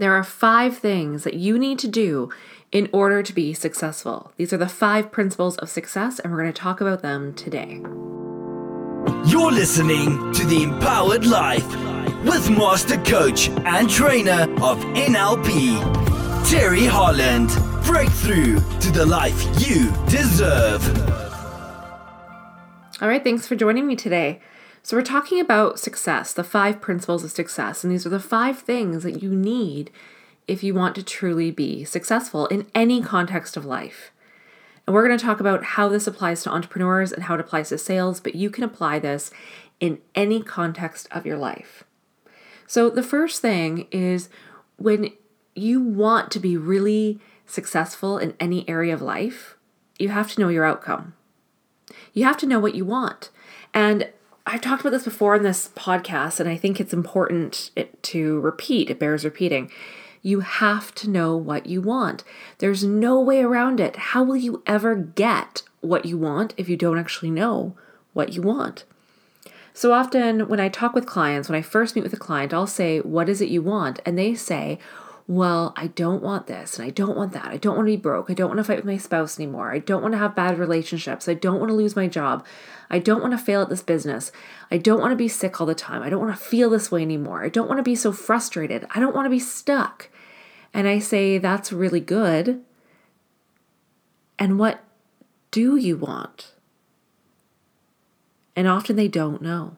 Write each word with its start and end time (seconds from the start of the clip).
There 0.00 0.14
are 0.14 0.24
five 0.24 0.78
things 0.78 1.24
that 1.24 1.34
you 1.34 1.58
need 1.58 1.78
to 1.80 1.86
do 1.86 2.30
in 2.72 2.88
order 2.90 3.22
to 3.22 3.34
be 3.34 3.52
successful. 3.52 4.32
These 4.38 4.50
are 4.50 4.56
the 4.56 4.66
five 4.66 5.12
principles 5.12 5.58
of 5.58 5.68
success, 5.68 6.18
and 6.18 6.32
we're 6.32 6.40
going 6.40 6.50
to 6.54 6.58
talk 6.58 6.80
about 6.80 7.02
them 7.02 7.34
today. 7.34 7.82
You're 9.26 9.52
listening 9.52 10.32
to 10.32 10.46
The 10.46 10.62
Empowered 10.62 11.26
Life 11.26 11.66
with 12.24 12.48
Master 12.48 12.96
Coach 13.02 13.50
and 13.50 13.90
Trainer 13.90 14.44
of 14.62 14.82
NLP, 14.96 16.48
Terry 16.48 16.86
Holland. 16.86 17.50
Breakthrough 17.84 18.58
to 18.80 18.90
the 18.90 19.04
life 19.04 19.44
you 19.60 19.92
deserve. 20.08 20.82
All 23.02 23.08
right, 23.08 23.22
thanks 23.22 23.46
for 23.46 23.54
joining 23.54 23.86
me 23.86 23.96
today. 23.96 24.40
So, 24.82 24.96
we're 24.96 25.02
talking 25.02 25.40
about 25.40 25.78
success, 25.78 26.32
the 26.32 26.42
five 26.42 26.80
principles 26.80 27.22
of 27.22 27.30
success, 27.30 27.84
and 27.84 27.92
these 27.92 28.06
are 28.06 28.10
the 28.10 28.18
five 28.18 28.60
things 28.60 29.02
that 29.02 29.22
you 29.22 29.34
need 29.34 29.90
if 30.48 30.62
you 30.62 30.74
want 30.74 30.94
to 30.96 31.02
truly 31.02 31.50
be 31.50 31.84
successful 31.84 32.46
in 32.46 32.66
any 32.74 33.02
context 33.02 33.56
of 33.56 33.66
life. 33.66 34.10
And 34.86 34.94
we're 34.94 35.06
going 35.06 35.18
to 35.18 35.24
talk 35.24 35.38
about 35.38 35.62
how 35.62 35.88
this 35.88 36.06
applies 36.06 36.42
to 36.42 36.50
entrepreneurs 36.50 37.12
and 37.12 37.24
how 37.24 37.34
it 37.34 37.40
applies 37.40 37.68
to 37.68 37.78
sales, 37.78 38.20
but 38.20 38.34
you 38.34 38.50
can 38.50 38.64
apply 38.64 38.98
this 38.98 39.30
in 39.78 40.00
any 40.14 40.42
context 40.42 41.06
of 41.10 41.26
your 41.26 41.38
life. 41.38 41.84
So, 42.66 42.88
the 42.88 43.02
first 43.02 43.42
thing 43.42 43.86
is 43.90 44.28
when 44.76 45.12
you 45.54 45.80
want 45.80 46.30
to 46.32 46.40
be 46.40 46.56
really 46.56 47.20
successful 47.44 48.16
in 48.16 48.34
any 48.40 48.68
area 48.68 48.94
of 48.94 49.02
life, 49.02 49.56
you 49.98 50.08
have 50.08 50.32
to 50.32 50.40
know 50.40 50.48
your 50.48 50.64
outcome. 50.64 51.14
You 52.12 52.24
have 52.24 52.38
to 52.38 52.46
know 52.46 52.58
what 52.58 52.74
you 52.74 52.84
want. 52.84 53.30
And 53.74 54.08
I've 54.46 54.60
talked 54.60 54.80
about 54.80 54.90
this 54.90 55.04
before 55.04 55.36
in 55.36 55.42
this 55.42 55.68
podcast, 55.76 56.40
and 56.40 56.48
I 56.48 56.56
think 56.56 56.80
it's 56.80 56.92
important 56.92 57.70
to 58.02 58.40
repeat. 58.40 58.90
It 58.90 58.98
bears 58.98 59.24
repeating. 59.24 59.70
You 60.22 60.40
have 60.40 60.94
to 60.96 61.10
know 61.10 61.36
what 61.36 61.66
you 61.66 61.80
want. 61.80 62.24
There's 62.58 62.84
no 62.84 63.20
way 63.20 63.42
around 63.42 63.80
it. 63.80 63.96
How 63.96 64.22
will 64.22 64.36
you 64.36 64.62
ever 64.66 64.94
get 64.94 65.62
what 65.80 66.04
you 66.04 66.18
want 66.18 66.54
if 66.56 66.68
you 66.68 66.76
don't 66.76 66.98
actually 66.98 67.30
know 67.30 67.76
what 68.12 68.32
you 68.32 68.42
want? 68.42 68.84
So 69.72 69.92
often, 69.92 70.48
when 70.48 70.60
I 70.60 70.68
talk 70.68 70.94
with 70.94 71.06
clients, 71.06 71.48
when 71.48 71.58
I 71.58 71.62
first 71.62 71.94
meet 71.94 72.02
with 72.02 72.12
a 72.12 72.18
client, 72.18 72.52
I'll 72.52 72.66
say, 72.66 73.00
What 73.00 73.28
is 73.28 73.40
it 73.40 73.48
you 73.48 73.62
want? 73.62 74.00
And 74.04 74.18
they 74.18 74.34
say, 74.34 74.78
well, 75.30 75.72
I 75.76 75.86
don't 75.86 76.24
want 76.24 76.48
this 76.48 76.76
and 76.76 76.84
I 76.84 76.90
don't 76.90 77.16
want 77.16 77.34
that. 77.34 77.44
I 77.44 77.56
don't 77.56 77.76
want 77.76 77.86
to 77.86 77.92
be 77.92 77.96
broke. 77.96 78.30
I 78.30 78.34
don't 78.34 78.48
want 78.48 78.58
to 78.58 78.64
fight 78.64 78.78
with 78.78 78.84
my 78.84 78.96
spouse 78.96 79.38
anymore. 79.38 79.70
I 79.70 79.78
don't 79.78 80.02
want 80.02 80.10
to 80.10 80.18
have 80.18 80.34
bad 80.34 80.58
relationships. 80.58 81.28
I 81.28 81.34
don't 81.34 81.60
want 81.60 81.68
to 81.68 81.76
lose 81.76 81.94
my 81.94 82.08
job. 82.08 82.44
I 82.90 82.98
don't 82.98 83.20
want 83.20 83.30
to 83.30 83.38
fail 83.38 83.62
at 83.62 83.68
this 83.68 83.80
business. 83.80 84.32
I 84.72 84.76
don't 84.78 84.98
want 84.98 85.12
to 85.12 85.16
be 85.16 85.28
sick 85.28 85.60
all 85.60 85.68
the 85.68 85.74
time. 85.76 86.02
I 86.02 86.10
don't 86.10 86.20
want 86.20 86.36
to 86.36 86.44
feel 86.44 86.68
this 86.68 86.90
way 86.90 87.02
anymore. 87.02 87.44
I 87.44 87.48
don't 87.48 87.68
want 87.68 87.78
to 87.78 87.84
be 87.84 87.94
so 87.94 88.10
frustrated. 88.10 88.84
I 88.90 88.98
don't 88.98 89.14
want 89.14 89.26
to 89.26 89.30
be 89.30 89.38
stuck. 89.38 90.08
And 90.74 90.88
I 90.88 90.98
say, 90.98 91.38
that's 91.38 91.72
really 91.72 92.00
good. 92.00 92.64
And 94.36 94.58
what 94.58 94.82
do 95.52 95.76
you 95.76 95.96
want? 95.96 96.54
And 98.56 98.66
often 98.66 98.96
they 98.96 99.06
don't 99.06 99.40
know. 99.40 99.76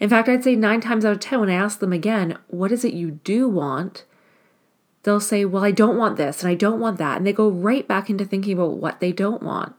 In 0.00 0.08
fact, 0.08 0.28
I'd 0.28 0.44
say 0.44 0.56
nine 0.56 0.80
times 0.80 1.04
out 1.04 1.12
of 1.12 1.20
10, 1.20 1.40
when 1.40 1.50
I 1.50 1.54
ask 1.54 1.78
them 1.78 1.92
again, 1.92 2.38
what 2.48 2.72
is 2.72 2.84
it 2.84 2.94
you 2.94 3.12
do 3.12 3.48
want? 3.48 4.04
they'll 5.02 5.20
say, 5.20 5.44
Well, 5.44 5.64
I 5.64 5.70
don't 5.70 5.96
want 5.96 6.16
this 6.16 6.42
and 6.42 6.50
I 6.50 6.54
don't 6.54 6.80
want 6.80 6.98
that. 6.98 7.16
And 7.16 7.26
they 7.26 7.32
go 7.32 7.48
right 7.48 7.86
back 7.88 8.10
into 8.10 8.24
thinking 8.24 8.52
about 8.52 8.76
what 8.76 9.00
they 9.00 9.12
don't 9.12 9.42
want. 9.42 9.74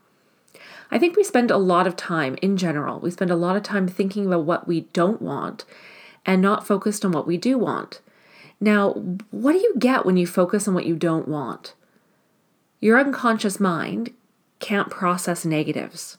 I 0.91 0.97
think 0.97 1.15
we 1.15 1.23
spend 1.23 1.51
a 1.51 1.57
lot 1.57 1.85
of 1.85 1.95
time 1.95 2.35
in 2.41 2.57
general, 2.57 2.99
we 2.99 3.11
spend 3.11 3.31
a 3.31 3.35
lot 3.35 3.55
of 3.55 3.63
time 3.63 3.87
thinking 3.87 4.25
about 4.25 4.45
what 4.45 4.67
we 4.67 4.81
don't 4.91 5.21
want 5.21 5.65
and 6.25 6.41
not 6.41 6.65
focused 6.65 7.05
on 7.05 7.11
what 7.11 7.27
we 7.27 7.37
do 7.37 7.57
want. 7.57 8.01
Now, 8.59 8.93
what 9.31 9.53
do 9.53 9.59
you 9.59 9.75
get 9.77 10.05
when 10.05 10.17
you 10.17 10.27
focus 10.27 10.67
on 10.67 10.73
what 10.73 10.85
you 10.85 10.95
don't 10.95 11.27
want? 11.27 11.75
Your 12.81 12.99
unconscious 12.99 13.59
mind 13.59 14.13
can't 14.59 14.89
process 14.89 15.45
negatives. 15.45 16.17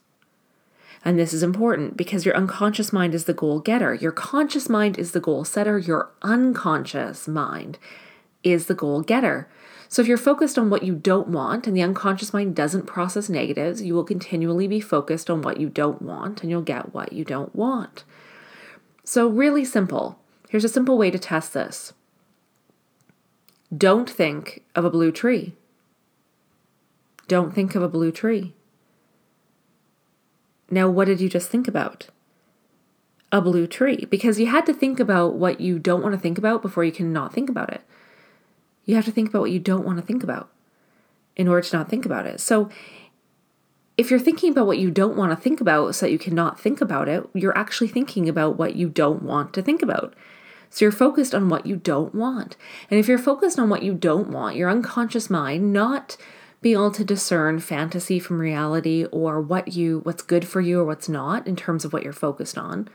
And 1.05 1.19
this 1.19 1.33
is 1.33 1.43
important 1.43 1.97
because 1.97 2.27
your 2.27 2.37
unconscious 2.37 2.93
mind 2.93 3.15
is 3.15 3.25
the 3.25 3.33
goal 3.33 3.61
getter. 3.61 3.95
Your 3.95 4.13
conscious 4.13 4.69
mind 4.69 4.99
is 4.99 5.13
the 5.13 5.21
goal 5.21 5.45
setter. 5.45 5.79
Your 5.79 6.11
unconscious 6.23 7.27
mind 7.27 7.79
is 8.43 8.67
the 8.67 8.75
goal 8.75 9.01
getter. 9.01 9.49
So 9.89 10.03
if 10.03 10.09
you're 10.09 10.19
focused 10.19 10.59
on 10.59 10.71
what 10.71 10.83
you 10.83 10.95
don't 10.95 11.29
want 11.29 11.67
and 11.67 11.77
the 11.77 11.83
unconscious 11.83 12.33
mind 12.33 12.55
doesn't 12.55 12.87
process 12.87 13.29
negatives, 13.29 13.83
you 13.83 13.95
will 13.95 14.05
continually 14.05 14.69
be 14.69 14.81
focused 14.81 15.29
on 15.29 15.43
what 15.43 15.59
you 15.59 15.69
don't 15.69 16.03
want 16.03 16.43
and 16.43 16.51
you'll 16.51 16.63
get 16.63 16.95
what 16.95 17.13
you 17.13 17.25
don't 17.25 17.55
want. 17.57 18.05
So, 19.03 19.27
really 19.27 19.65
simple. 19.65 20.21
Here's 20.49 20.65
a 20.65 20.69
simple 20.69 20.97
way 20.97 21.11
to 21.11 21.19
test 21.19 21.55
this 21.55 21.93
don't 23.77 24.09
think 24.09 24.63
of 24.75 24.85
a 24.85 24.91
blue 24.91 25.11
tree. 25.13 25.55
Don't 27.27 27.55
think 27.55 27.75
of 27.75 27.83
a 27.83 27.89
blue 27.89 28.13
tree. 28.13 28.55
Now, 30.71 30.89
what 30.89 31.07
did 31.07 31.21
you 31.21 31.29
just 31.29 31.51
think 31.51 31.67
about? 31.67 32.09
A 33.33 33.41
blue 33.41 33.67
tree. 33.67 34.07
Because 34.09 34.39
you 34.39 34.47
had 34.47 34.67
to 34.67 34.75
think 34.75 35.01
about 35.01 35.35
what 35.35 35.61
you 35.61 35.79
don't 35.79 36.03
want 36.03 36.15
to 36.15 36.21
think 36.21 36.39
about 36.39 36.63
before 36.63 36.85
you 36.85 36.93
can 36.93 37.13
not 37.13 37.33
think 37.33 37.51
about 37.51 37.73
it. 37.73 37.83
You 38.85 38.95
have 38.95 39.05
to 39.05 39.13
think 39.13 39.29
about 39.29 39.43
what 39.43 39.51
you 39.51 39.59
don't 39.59 39.85
want 39.85 39.99
to 39.99 40.07
think 40.07 40.23
about 40.23 40.51
in 41.37 41.49
order 41.49 41.63
to 41.63 41.77
not 41.77 41.89
think 41.89 42.05
about 42.07 42.27
it. 42.27 42.41
So, 42.41 42.71
if 43.97 44.11
you're 44.11 44.19
thinking 44.19 44.51
about 44.51 44.67
what 44.67 44.79
you 44.79 44.91
don't 44.91 45.17
want 45.17 45.31
to 45.31 45.37
think 45.37 45.61
about 45.61 45.95
so 45.95 46.07
that 46.07 46.13
you 46.13 46.19
cannot 46.19 46.59
think 46.59 46.81
about 46.81 47.07
it, 47.07 47.29
you're 47.35 47.57
actually 47.57 47.89
thinking 47.89 48.31
about 48.31 48.57
what 48.57 48.75
you 48.75 48.89
don't 48.89 49.23
want 49.23 49.53
to 49.53 49.63
think 49.63 49.83
about. 49.83 50.15
So 50.71 50.87
you're 50.87 50.93
focused 50.93 51.35
on 51.35 51.51
what 51.51 51.67
you 51.67 51.77
don't 51.77 52.15
want. 52.15 52.57
And 52.91 52.99
if 52.99 53.09
you're 53.09 53.19
focused 53.19 53.59
on 53.59 53.69
what 53.69 53.83
you 53.83 53.93
don't 53.93 54.31
want, 54.31 54.57
your 54.57 54.71
unconscious 54.71 55.29
mind 55.29 55.73
not 55.73 56.17
being 56.61 56.77
able 56.77 56.91
to 56.91 57.05
discern 57.05 57.59
fantasy 57.59 58.19
from 58.19 58.39
reality 58.39 59.07
or 59.07 59.41
what 59.41 59.75
you 59.75 60.01
what's 60.01 60.23
good 60.23 60.47
for 60.47 60.61
you 60.61 60.81
or 60.81 60.85
what's 60.85 61.09
not 61.09 61.47
in 61.47 61.57
terms 61.57 61.85
of 61.85 61.93
what 61.93 62.03
you're 62.03 62.13
focused 62.13 62.59
on, 62.59 62.89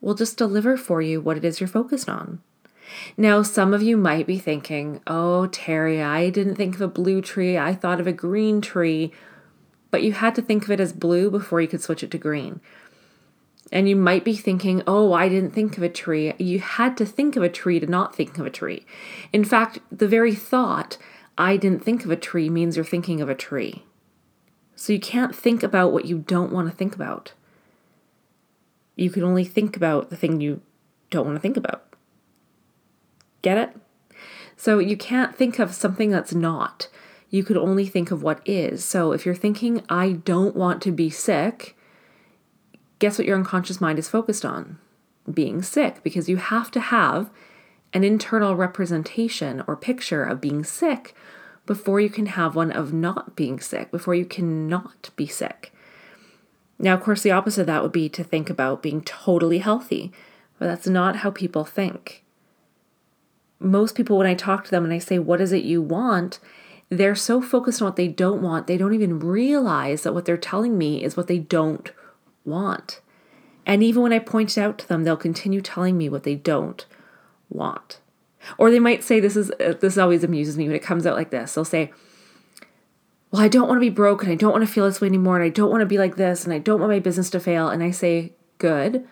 will 0.00 0.14
just 0.14 0.38
deliver 0.38 0.76
for 0.76 1.02
you 1.02 1.20
what 1.20 1.36
it 1.36 1.44
is 1.44 1.60
you're 1.60 1.68
focused 1.68 2.08
on. 2.08 2.40
Now, 3.16 3.42
some 3.42 3.74
of 3.74 3.82
you 3.82 3.96
might 3.96 4.26
be 4.26 4.38
thinking, 4.38 5.00
oh, 5.06 5.46
Terry, 5.48 6.02
I 6.02 6.30
didn't 6.30 6.54
think 6.54 6.76
of 6.76 6.80
a 6.80 6.88
blue 6.88 7.20
tree, 7.20 7.58
I 7.58 7.74
thought 7.74 8.00
of 8.00 8.06
a 8.06 8.12
green 8.12 8.60
tree, 8.60 9.12
but 9.90 10.02
you 10.02 10.12
had 10.12 10.34
to 10.36 10.42
think 10.42 10.64
of 10.64 10.70
it 10.70 10.80
as 10.80 10.92
blue 10.92 11.30
before 11.30 11.60
you 11.60 11.68
could 11.68 11.82
switch 11.82 12.02
it 12.02 12.10
to 12.12 12.18
green. 12.18 12.60
And 13.72 13.88
you 13.88 13.96
might 13.96 14.24
be 14.24 14.36
thinking, 14.36 14.82
oh, 14.86 15.12
I 15.12 15.28
didn't 15.28 15.50
think 15.50 15.76
of 15.76 15.82
a 15.82 15.88
tree. 15.88 16.32
You 16.38 16.60
had 16.60 16.96
to 16.98 17.04
think 17.04 17.34
of 17.34 17.42
a 17.42 17.48
tree 17.48 17.80
to 17.80 17.86
not 17.86 18.14
think 18.14 18.38
of 18.38 18.46
a 18.46 18.50
tree. 18.50 18.86
In 19.32 19.44
fact, 19.44 19.80
the 19.90 20.06
very 20.06 20.36
thought, 20.36 20.96
I 21.38 21.56
didn't 21.56 21.84
think 21.84 22.04
of 22.04 22.10
a 22.10 22.16
tree, 22.16 22.48
means 22.48 22.76
you're 22.76 22.84
thinking 22.84 23.20
of 23.20 23.28
a 23.28 23.34
tree. 23.34 23.84
So 24.74 24.92
you 24.92 25.00
can't 25.00 25.34
think 25.34 25.62
about 25.62 25.92
what 25.92 26.04
you 26.04 26.18
don't 26.18 26.52
want 26.52 26.70
to 26.70 26.76
think 26.76 26.94
about. 26.94 27.32
You 28.94 29.10
can 29.10 29.22
only 29.22 29.44
think 29.44 29.76
about 29.76 30.10
the 30.10 30.16
thing 30.16 30.40
you 30.40 30.62
don't 31.10 31.26
want 31.26 31.36
to 31.36 31.40
think 31.40 31.56
about. 31.56 31.84
Get 33.42 33.58
it? 33.58 33.76
So 34.56 34.78
you 34.78 34.96
can't 34.96 35.36
think 35.36 35.58
of 35.58 35.74
something 35.74 36.10
that's 36.10 36.34
not. 36.34 36.88
You 37.28 37.44
could 37.44 37.56
only 37.56 37.86
think 37.86 38.10
of 38.10 38.22
what 38.22 38.40
is. 38.46 38.84
So 38.84 39.12
if 39.12 39.26
you're 39.26 39.34
thinking, 39.34 39.82
I 39.88 40.12
don't 40.12 40.56
want 40.56 40.80
to 40.82 40.92
be 40.92 41.10
sick, 41.10 41.76
guess 42.98 43.18
what 43.18 43.26
your 43.26 43.36
unconscious 43.36 43.80
mind 43.80 43.98
is 43.98 44.08
focused 44.08 44.44
on? 44.44 44.78
Being 45.30 45.62
sick, 45.62 46.02
because 46.02 46.28
you 46.28 46.36
have 46.36 46.70
to 46.70 46.80
have 46.80 47.30
an 47.96 48.04
internal 48.04 48.54
representation 48.54 49.64
or 49.66 49.76
picture 49.76 50.22
of 50.22 50.40
being 50.40 50.62
sick 50.62 51.14
before 51.64 51.98
you 51.98 52.10
can 52.10 52.26
have 52.26 52.54
one 52.54 52.70
of 52.70 52.92
not 52.92 53.34
being 53.34 53.58
sick, 53.58 53.90
before 53.90 54.14
you 54.14 54.24
cannot 54.24 55.10
be 55.16 55.26
sick. 55.26 55.72
Now, 56.78 56.94
of 56.94 57.02
course, 57.02 57.22
the 57.22 57.30
opposite 57.32 57.62
of 57.62 57.66
that 57.68 57.82
would 57.82 57.92
be 57.92 58.08
to 58.10 58.22
think 58.22 58.50
about 58.50 58.82
being 58.82 59.00
totally 59.00 59.58
healthy, 59.58 60.12
but 60.58 60.66
that's 60.66 60.86
not 60.86 61.16
how 61.16 61.30
people 61.30 61.64
think 61.64 62.22
most 63.58 63.94
people, 63.94 64.18
when 64.18 64.26
I 64.26 64.34
talk 64.34 64.64
to 64.64 64.70
them 64.70 64.84
and 64.84 64.92
I 64.92 64.98
say, 64.98 65.18
What 65.18 65.40
is 65.40 65.52
it 65.52 65.64
you 65.64 65.82
want? 65.82 66.38
they're 66.88 67.16
so 67.16 67.42
focused 67.42 67.82
on 67.82 67.86
what 67.86 67.96
they 67.96 68.06
don't 68.06 68.40
want, 68.40 68.68
they 68.68 68.76
don't 68.76 68.94
even 68.94 69.18
realize 69.18 70.04
that 70.04 70.14
what 70.14 70.24
they're 70.24 70.36
telling 70.36 70.78
me 70.78 71.02
is 71.02 71.16
what 71.16 71.26
they 71.26 71.38
don't 71.38 71.90
want. 72.44 73.00
And 73.66 73.82
even 73.82 74.02
when 74.02 74.12
I 74.12 74.20
point 74.20 74.56
it 74.56 74.60
out 74.60 74.78
to 74.78 74.88
them, 74.88 75.02
they'll 75.02 75.16
continue 75.16 75.60
telling 75.60 75.98
me 75.98 76.08
what 76.08 76.22
they 76.22 76.36
don't 76.36 76.86
want. 77.48 78.00
Or 78.58 78.70
they 78.70 78.78
might 78.78 79.02
say, 79.02 79.20
This 79.20 79.36
is 79.36 79.50
uh, 79.52 79.74
this 79.80 79.98
always 79.98 80.24
amuses 80.24 80.56
me 80.56 80.66
when 80.66 80.76
it 80.76 80.82
comes 80.82 81.06
out 81.06 81.16
like 81.16 81.30
this. 81.30 81.54
They'll 81.54 81.64
say, 81.64 81.92
well, 83.30 83.42
I 83.42 83.48
don't 83.48 83.68
want 83.68 83.76
to 83.76 83.80
be 83.80 83.90
broke 83.90 84.22
and 84.22 84.32
I 84.32 84.36
don't 84.36 84.52
want 84.52 84.66
to 84.66 84.72
feel 84.72 84.86
this 84.86 85.00
way 85.00 85.08
anymore 85.08 85.36
and 85.36 85.44
I 85.44 85.48
don't 85.48 85.70
want 85.70 85.80
to 85.80 85.86
be 85.86 85.98
like 85.98 86.16
this 86.16 86.44
and 86.44 86.52
I 86.54 86.58
don't 86.58 86.80
want 86.80 86.92
my 86.92 87.00
business 87.00 87.28
to 87.30 87.40
fail. 87.40 87.68
And 87.68 87.82
I 87.82 87.90
say, 87.90 88.32
good. 88.58 89.06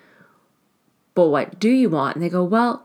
But 1.14 1.28
what 1.28 1.58
do 1.58 1.68
you 1.68 1.90
want? 1.90 2.16
And 2.16 2.24
they 2.24 2.28
go, 2.28 2.44
well, 2.44 2.84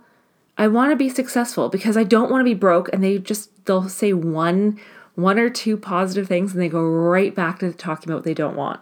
I 0.58 0.68
want 0.68 0.92
to 0.92 0.96
be 0.96 1.10
successful 1.10 1.70
because 1.70 1.96
I 1.96 2.04
don't 2.04 2.30
want 2.30 2.42
to 2.42 2.46
be 2.46 2.54
broke 2.54 2.92
and 2.92 3.04
they 3.04 3.18
just 3.20 3.66
they'll 3.66 3.88
say 3.88 4.12
one 4.14 4.80
one 5.16 5.40
or 5.40 5.50
two 5.50 5.78
positive 5.78 6.28
things 6.28 6.54
and 6.54 6.62
they 6.62 6.70
go 6.70 6.84
right 6.84 7.34
back 7.34 7.60
to 7.60 7.74
talking 7.74 8.10
about 8.10 8.18
what 8.18 8.26
they 8.26 8.34
don't 8.34 8.56
want. 8.56 8.80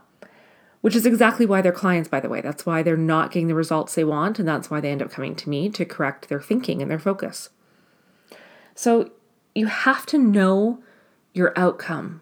Which 0.88 0.96
is 0.96 1.06
exactly 1.06 1.46
why 1.46 1.62
they're 1.62 1.74
clients 1.74 2.08
by 2.08 2.22
the 2.22 2.30
way. 2.30 2.40
That's 2.40 2.66
why 2.66 2.82
they're 2.82 2.96
not 2.96 3.34
getting 3.34 3.50
the 3.50 3.56
results 3.56 3.94
they 3.94 4.06
want 4.06 4.40
and 4.40 4.48
that's 4.48 4.72
why 4.72 4.80
they 4.80 4.90
end 4.90 5.02
up 5.02 5.12
coming 5.12 5.36
to 5.36 5.50
me 5.50 5.68
to 5.68 5.84
correct 5.84 6.30
their 6.30 6.40
thinking 6.40 6.82
and 6.82 6.90
their 6.90 6.98
focus. 6.98 7.50
So 8.74 9.12
you 9.54 9.66
have 9.66 10.06
to 10.06 10.18
know 10.18 10.82
your 11.34 11.52
outcome. 11.58 12.22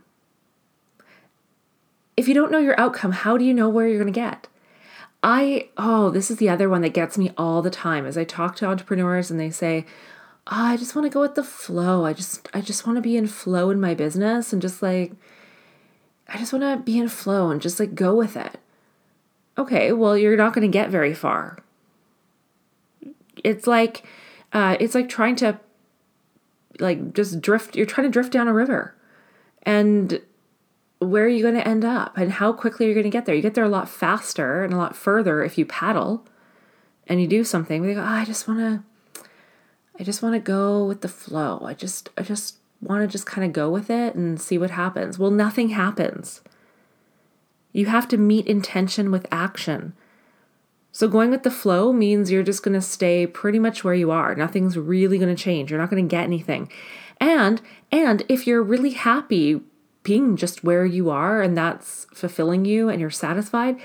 If 2.17 2.27
you 2.27 2.33
don't 2.33 2.51
know 2.51 2.57
your 2.57 2.79
outcome, 2.79 3.12
how 3.12 3.38
do 3.38 3.45
you 3.45 3.53
know 3.53 3.69
where 3.69 3.88
you're 3.88 4.01
going 4.01 4.12
to 4.12 4.19
get? 4.19 4.47
I, 5.21 5.69
oh, 5.77 6.09
this 6.09 6.31
is 6.31 6.38
the 6.38 6.50
other 6.50 6.67
one 6.67 6.81
that 6.81 6.89
gets 6.89 7.19
me 7.19 7.29
all 7.38 7.62
the 7.62 7.69
time 7.69 8.07
as 8.07 8.17
I 8.17 8.23
talk 8.23 8.56
to 8.56 8.65
entrepreneurs 8.65 9.29
and 9.29 9.39
they 9.39 9.51
say, 9.51 9.85
oh, 10.47 10.65
I 10.65 10.77
just 10.77 10.95
want 10.95 11.06
to 11.06 11.13
go 11.13 11.21
with 11.21 11.35
the 11.35 11.44
flow. 11.44 12.03
I 12.03 12.13
just, 12.13 12.50
I 12.51 12.62
just 12.62 12.88
want 12.88 12.95
to 12.97 13.01
be 13.03 13.15
in 13.15 13.27
flow 13.27 13.69
in 13.69 13.79
my 13.79 13.94
business 13.94 14.51
and 14.51 14.59
just 14.59 14.81
like, 14.81 15.12
I 16.27 16.38
just 16.38 16.51
want 16.51 16.63
to 16.63 16.83
be 16.83 16.98
in 16.98 17.07
flow 17.07 17.51
and 17.51 17.62
just 17.62 17.80
like 17.80 17.95
go 17.95 18.16
with 18.16 18.36
it. 18.36 18.60
Okay, 19.57 19.92
well, 19.92 20.18
you're 20.18 20.36
not 20.36 20.54
going 20.54 20.69
to 20.69 20.72
get 20.72 20.89
very 20.89 21.13
far. 21.13 21.60
It's 23.44 23.68
like, 23.68 24.04
uh, 24.51 24.75
it's 24.80 24.95
like 24.95 25.07
trying 25.07 25.36
to, 25.38 25.60
like, 26.80 27.13
just 27.13 27.39
drift. 27.42 27.75
You're 27.75 27.86
trying 27.86 28.07
to 28.07 28.12
drift 28.12 28.33
down 28.33 28.48
a 28.48 28.54
river, 28.54 28.95
and 29.63 30.19
where 31.00 31.25
are 31.25 31.30
you 31.30 31.42
going 31.42 31.56
to 31.56 31.68
end 31.68 31.86
up, 31.86 32.18
and 32.18 32.31
how 32.31 32.51
quickly 32.51 32.86
you're 32.86 32.95
going 32.95 33.06
to 33.06 33.10
get 33.10 33.25
there? 33.25 33.36
You 33.36 33.42
get 33.42 33.54
there 33.54 33.63
a 33.63 33.69
lot 33.69 33.88
faster 33.88 34.63
and 34.63 34.74
a 34.74 34.77
lot 34.77 34.95
further 34.95 35.44
if 35.44 35.57
you 35.57 35.66
paddle, 35.66 36.25
and 37.07 37.22
you 37.22 37.27
do 37.27 37.44
something. 37.44 37.81
We 37.81 37.94
go, 37.94 38.01
oh, 38.01 38.04
I 38.04 38.25
just 38.25 38.48
want 38.48 38.60
to, 38.60 39.22
I 40.00 40.04
just 40.04 40.22
want 40.22 40.36
to 40.36 40.39
go 40.39 40.86
with 40.86 41.01
the 41.01 41.07
flow. 41.07 41.62
I 41.63 41.74
just, 41.74 42.10
I 42.18 42.24
just 42.24 42.56
want 42.81 43.01
to 43.01 43.07
just 43.07 43.25
kind 43.25 43.45
of 43.45 43.54
go 43.54 43.69
with 43.69 43.89
it 43.89 44.16
and 44.16 44.39
see 44.39 44.57
what 44.57 44.72
happens. 44.72 45.18
Well, 45.18 45.31
nothing 45.31 45.69
happens. 45.69 46.42
You 47.72 47.88
have 47.88 48.07
to 48.10 48.18
meet 48.18 48.48
intention 48.48 49.12
with 49.12 49.27
action. 49.31 49.94
So, 50.92 51.10
going 51.10 51.30
with 51.30 51.44
the 51.44 51.51
flow 51.51 51.92
means 51.92 52.31
you're 52.31 52.42
just 52.42 52.63
going 52.63 52.74
to 52.74 52.81
stay 52.81 53.27
pretty 53.27 53.60
much 53.60 53.83
where 53.83 53.94
you 53.94 54.12
are. 54.12 54.33
Nothing's 54.33 54.77
really 54.77 55.18
going 55.18 55.36
to 55.36 55.42
change. 55.42 55.69
You're 55.69 55.80
not 55.80 55.89
going 55.89 56.07
to 56.07 56.10
get 56.10 56.24
anything. 56.24 56.72
And 57.19 57.62
and 57.92 58.24
if 58.30 58.48
you're 58.48 58.63
really 58.63 58.92
happy 58.92 59.62
being 60.04 60.38
just 60.38 60.63
where 60.63 60.86
you 60.86 61.10
are 61.10 61.42
and 61.42 61.57
that's 61.57 62.06
fulfilling 62.13 62.63
you 62.63 62.88
and 62.88 63.01
you're 63.01 63.10
satisfied, 63.10 63.77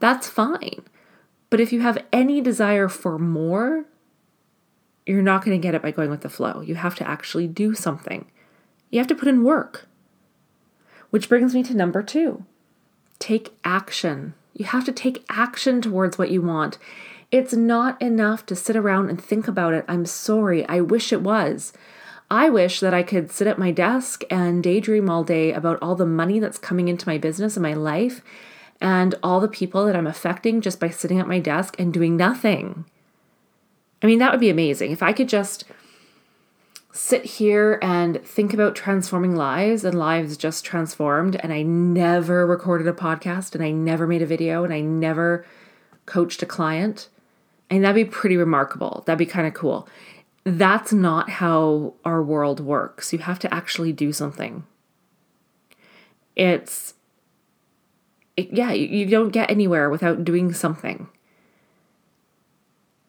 that's 0.00 0.28
fine. 0.28 0.82
But 1.50 1.60
if 1.60 1.72
you 1.72 1.80
have 1.80 2.04
any 2.12 2.40
desire 2.40 2.88
for 2.88 3.18
more, 3.18 3.86
you're 5.06 5.22
not 5.22 5.44
going 5.44 5.58
to 5.58 5.62
get 5.62 5.74
it 5.74 5.80
by 5.80 5.90
going 5.90 6.10
with 6.10 6.20
the 6.20 6.28
flow. 6.28 6.60
You 6.60 6.74
have 6.74 6.94
to 6.96 7.08
actually 7.08 7.46
do 7.46 7.74
something. 7.74 8.30
You 8.90 8.98
have 8.98 9.06
to 9.08 9.14
put 9.14 9.28
in 9.28 9.44
work. 9.44 9.86
Which 11.10 11.28
brings 11.28 11.54
me 11.54 11.62
to 11.64 11.74
number 11.74 12.02
two 12.02 12.44
take 13.18 13.56
action. 13.64 14.34
You 14.54 14.66
have 14.66 14.84
to 14.84 14.92
take 14.92 15.24
action 15.28 15.80
towards 15.80 16.18
what 16.18 16.30
you 16.30 16.42
want. 16.42 16.78
It's 17.30 17.52
not 17.52 18.00
enough 18.00 18.46
to 18.46 18.56
sit 18.56 18.76
around 18.76 19.10
and 19.10 19.22
think 19.22 19.48
about 19.48 19.74
it. 19.74 19.84
I'm 19.88 20.06
sorry. 20.06 20.66
I 20.68 20.80
wish 20.80 21.12
it 21.12 21.20
was. 21.20 21.72
I 22.30 22.50
wish 22.50 22.80
that 22.80 22.94
I 22.94 23.02
could 23.02 23.30
sit 23.30 23.46
at 23.46 23.58
my 23.58 23.70
desk 23.70 24.22
and 24.30 24.62
daydream 24.62 25.08
all 25.08 25.24
day 25.24 25.52
about 25.52 25.78
all 25.80 25.94
the 25.94 26.06
money 26.06 26.38
that's 26.38 26.58
coming 26.58 26.88
into 26.88 27.08
my 27.08 27.18
business 27.18 27.56
and 27.56 27.62
my 27.62 27.74
life 27.74 28.22
and 28.80 29.14
all 29.22 29.40
the 29.40 29.48
people 29.48 29.86
that 29.86 29.96
I'm 29.96 30.06
affecting 30.06 30.60
just 30.60 30.78
by 30.78 30.90
sitting 30.90 31.18
at 31.18 31.26
my 31.26 31.38
desk 31.38 31.76
and 31.78 31.92
doing 31.92 32.16
nothing. 32.16 32.84
I 34.02 34.06
mean, 34.06 34.18
that 34.18 34.30
would 34.30 34.40
be 34.40 34.50
amazing. 34.50 34.92
If 34.92 35.02
I 35.02 35.12
could 35.12 35.28
just 35.28 35.64
sit 36.98 37.24
here 37.24 37.78
and 37.80 38.20
think 38.24 38.52
about 38.52 38.74
transforming 38.74 39.36
lives 39.36 39.84
and 39.84 39.96
lives 39.96 40.36
just 40.36 40.64
transformed 40.64 41.36
and 41.36 41.52
I 41.52 41.62
never 41.62 42.44
recorded 42.44 42.88
a 42.88 42.92
podcast 42.92 43.54
and 43.54 43.62
I 43.62 43.70
never 43.70 44.04
made 44.04 44.20
a 44.20 44.26
video 44.26 44.64
and 44.64 44.74
I 44.74 44.80
never 44.80 45.46
coached 46.06 46.42
a 46.42 46.46
client. 46.46 47.08
And 47.70 47.84
that'd 47.84 47.94
be 47.94 48.04
pretty 48.04 48.36
remarkable. 48.36 49.04
That'd 49.06 49.16
be 49.16 49.26
kind 49.26 49.46
of 49.46 49.54
cool. 49.54 49.88
That's 50.42 50.92
not 50.92 51.30
how 51.30 51.94
our 52.04 52.20
world 52.20 52.58
works. 52.58 53.12
You 53.12 53.20
have 53.20 53.38
to 53.40 53.54
actually 53.54 53.92
do 53.92 54.12
something. 54.12 54.66
It's, 56.34 56.94
it, 58.36 58.52
yeah, 58.52 58.72
you, 58.72 58.88
you 58.88 59.06
don't 59.06 59.30
get 59.30 59.52
anywhere 59.52 59.88
without 59.88 60.24
doing 60.24 60.52
something. 60.52 61.08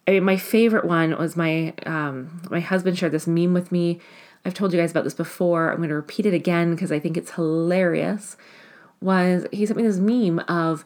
I 0.09 0.13
mean, 0.13 0.23
my 0.23 0.37
favorite 0.37 0.85
one 0.85 1.15
was 1.19 1.37
my 1.37 1.71
um, 1.85 2.41
my 2.49 2.59
husband 2.59 2.97
shared 2.97 3.11
this 3.11 3.27
meme 3.27 3.53
with 3.53 3.71
me. 3.71 3.99
I've 4.43 4.55
told 4.55 4.73
you 4.73 4.79
guys 4.79 4.89
about 4.89 5.03
this 5.03 5.13
before. 5.13 5.69
I'm 5.69 5.77
going 5.77 5.89
to 5.89 5.95
repeat 5.95 6.25
it 6.25 6.33
again 6.33 6.73
because 6.73 6.91
I 6.91 6.97
think 6.97 7.15
it's 7.15 7.33
hilarious. 7.33 8.35
Was 9.01 9.45
he 9.51 9.67
sent 9.67 9.77
me 9.77 9.83
this 9.83 9.97
meme 9.97 10.39
of, 10.47 10.83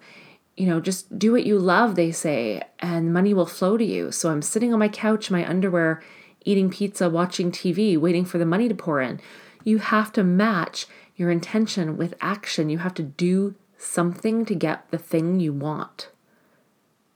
you 0.57 0.67
know, 0.67 0.81
just 0.81 1.17
do 1.17 1.31
what 1.31 1.45
you 1.45 1.57
love, 1.57 1.95
they 1.95 2.11
say, 2.11 2.63
and 2.79 3.13
money 3.13 3.33
will 3.33 3.45
flow 3.45 3.77
to 3.77 3.85
you. 3.85 4.11
So 4.11 4.29
I'm 4.29 4.41
sitting 4.41 4.73
on 4.73 4.79
my 4.79 4.89
couch, 4.89 5.31
my 5.31 5.49
underwear, 5.49 6.03
eating 6.43 6.69
pizza, 6.69 7.09
watching 7.09 7.49
TV, 7.49 7.97
waiting 7.97 8.25
for 8.25 8.39
the 8.39 8.45
money 8.45 8.67
to 8.67 8.75
pour 8.75 8.99
in. 8.99 9.21
You 9.63 9.77
have 9.77 10.11
to 10.13 10.23
match 10.25 10.85
your 11.15 11.31
intention 11.31 11.95
with 11.95 12.13
action. 12.19 12.69
You 12.69 12.79
have 12.79 12.93
to 12.95 13.03
do 13.03 13.55
something 13.77 14.43
to 14.43 14.53
get 14.53 14.91
the 14.91 14.97
thing 14.97 15.39
you 15.39 15.53
want. 15.53 16.09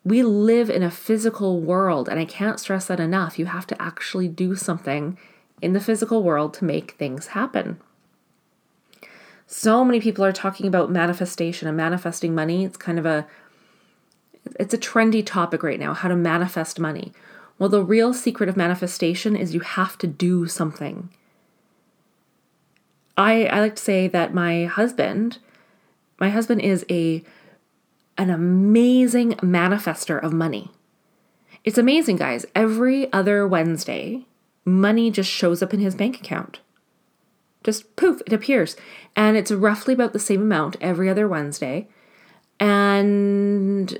We 0.07 0.23
live 0.23 0.69
in 0.69 0.83
a 0.83 0.89
physical 0.89 1.59
world, 1.59 2.07
and 2.07 2.17
I 2.17 2.23
can't 2.23 2.61
stress 2.61 2.85
that 2.85 3.01
enough. 3.01 3.37
You 3.37 3.47
have 3.47 3.67
to 3.67 3.81
actually 3.81 4.29
do 4.29 4.55
something 4.55 5.17
in 5.61 5.73
the 5.73 5.81
physical 5.81 6.23
world 6.23 6.53
to 6.53 6.63
make 6.63 6.91
things 6.91 7.27
happen. 7.27 7.81
So 9.47 9.83
many 9.83 9.99
people 9.99 10.23
are 10.23 10.31
talking 10.31 10.65
about 10.65 10.89
manifestation 10.89 11.67
and 11.67 11.75
manifesting 11.75 12.33
money. 12.33 12.63
It's 12.63 12.77
kind 12.77 12.97
of 12.97 13.05
a 13.05 13.27
it's 14.57 14.73
a 14.73 14.77
trendy 14.77 15.25
topic 15.25 15.61
right 15.61 15.79
now, 15.79 15.93
how 15.93 16.07
to 16.07 16.15
manifest 16.15 16.79
money. 16.79 17.11
Well, 17.59 17.67
the 17.67 17.83
real 17.83 18.13
secret 18.13 18.47
of 18.47 18.55
manifestation 18.55 19.35
is 19.35 19.53
you 19.53 19.59
have 19.59 19.97
to 19.97 20.07
do 20.07 20.47
something. 20.47 21.09
I 23.17 23.47
I 23.47 23.59
like 23.59 23.75
to 23.75 23.83
say 23.83 24.07
that 24.07 24.33
my 24.33 24.67
husband 24.67 25.39
my 26.17 26.29
husband 26.29 26.61
is 26.61 26.85
a 26.89 27.25
an 28.17 28.29
amazing 28.29 29.33
manifester 29.33 30.21
of 30.21 30.33
money. 30.33 30.71
It's 31.63 31.77
amazing, 31.77 32.17
guys. 32.17 32.45
Every 32.55 33.11
other 33.11 33.47
Wednesday, 33.47 34.25
money 34.65 35.11
just 35.11 35.29
shows 35.29 35.61
up 35.61 35.73
in 35.73 35.79
his 35.79 35.95
bank 35.95 36.17
account. 36.19 36.59
Just 37.63 37.95
poof, 37.95 38.21
it 38.25 38.33
appears. 38.33 38.75
And 39.15 39.35
it's 39.35 39.51
roughly 39.51 39.93
about 39.93 40.13
the 40.13 40.19
same 40.19 40.41
amount 40.41 40.77
every 40.79 41.09
other 41.09 41.27
Wednesday. 41.27 41.87
And 42.59 43.99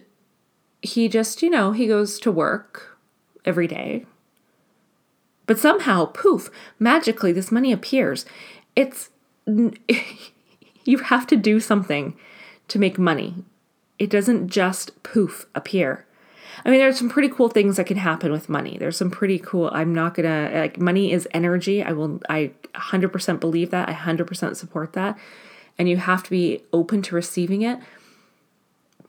he 0.82 1.10
just, 1.10 1.42
you 1.42 1.50
know, 1.50 1.74
he 1.74 1.88
goes 1.88 2.20
to 2.20 2.32
work 2.32 2.98
every 3.46 3.68
day. 3.68 4.06
But 5.46 5.60
somehow, 5.60 6.06
poof, 6.06 6.50
magically, 6.80 7.32
this 7.32 7.52
money 7.52 7.72
appears. 7.72 8.26
It's, 8.76 9.10
you 9.48 10.98
have 11.00 11.28
to 11.28 11.36
do 11.36 11.60
something 11.60 12.16
to 12.68 12.80
make 12.80 12.98
money. 13.00 13.44
It 14.00 14.10
doesn't 14.10 14.50
just 14.50 15.02
poof 15.04 15.46
appear. 15.56 16.06
I 16.66 16.70
mean, 16.70 16.80
there's 16.80 16.98
some 16.98 17.10
pretty 17.10 17.30
cool 17.30 17.50
things 17.50 17.78
that 17.78 17.86
can 17.86 17.98
happen 17.98 18.32
with 18.32 18.50
money. 18.50 18.78
There's 18.78 18.98
some 18.98 19.12
pretty 19.12 19.40
cool. 19.40 19.70
I'm 19.74 19.94
not 19.94 20.16
gonna 20.16 20.50
like 20.54 20.80
money 20.80 21.12
is 21.12 21.28
energy. 21.34 21.84
I 21.84 21.92
will. 21.94 22.20
I 22.30 22.52
100% 22.74 23.40
believe 23.40 23.72
that. 23.72 23.90
I 23.90 23.94
100% 23.94 24.56
support 24.56 24.94
that, 24.94 25.18
and 25.78 25.88
you 25.88 25.98
have 25.98 26.24
to 26.24 26.30
be 26.30 26.64
open 26.74 27.02
to 27.04 27.16
receiving 27.16 27.62
it. 27.62 27.80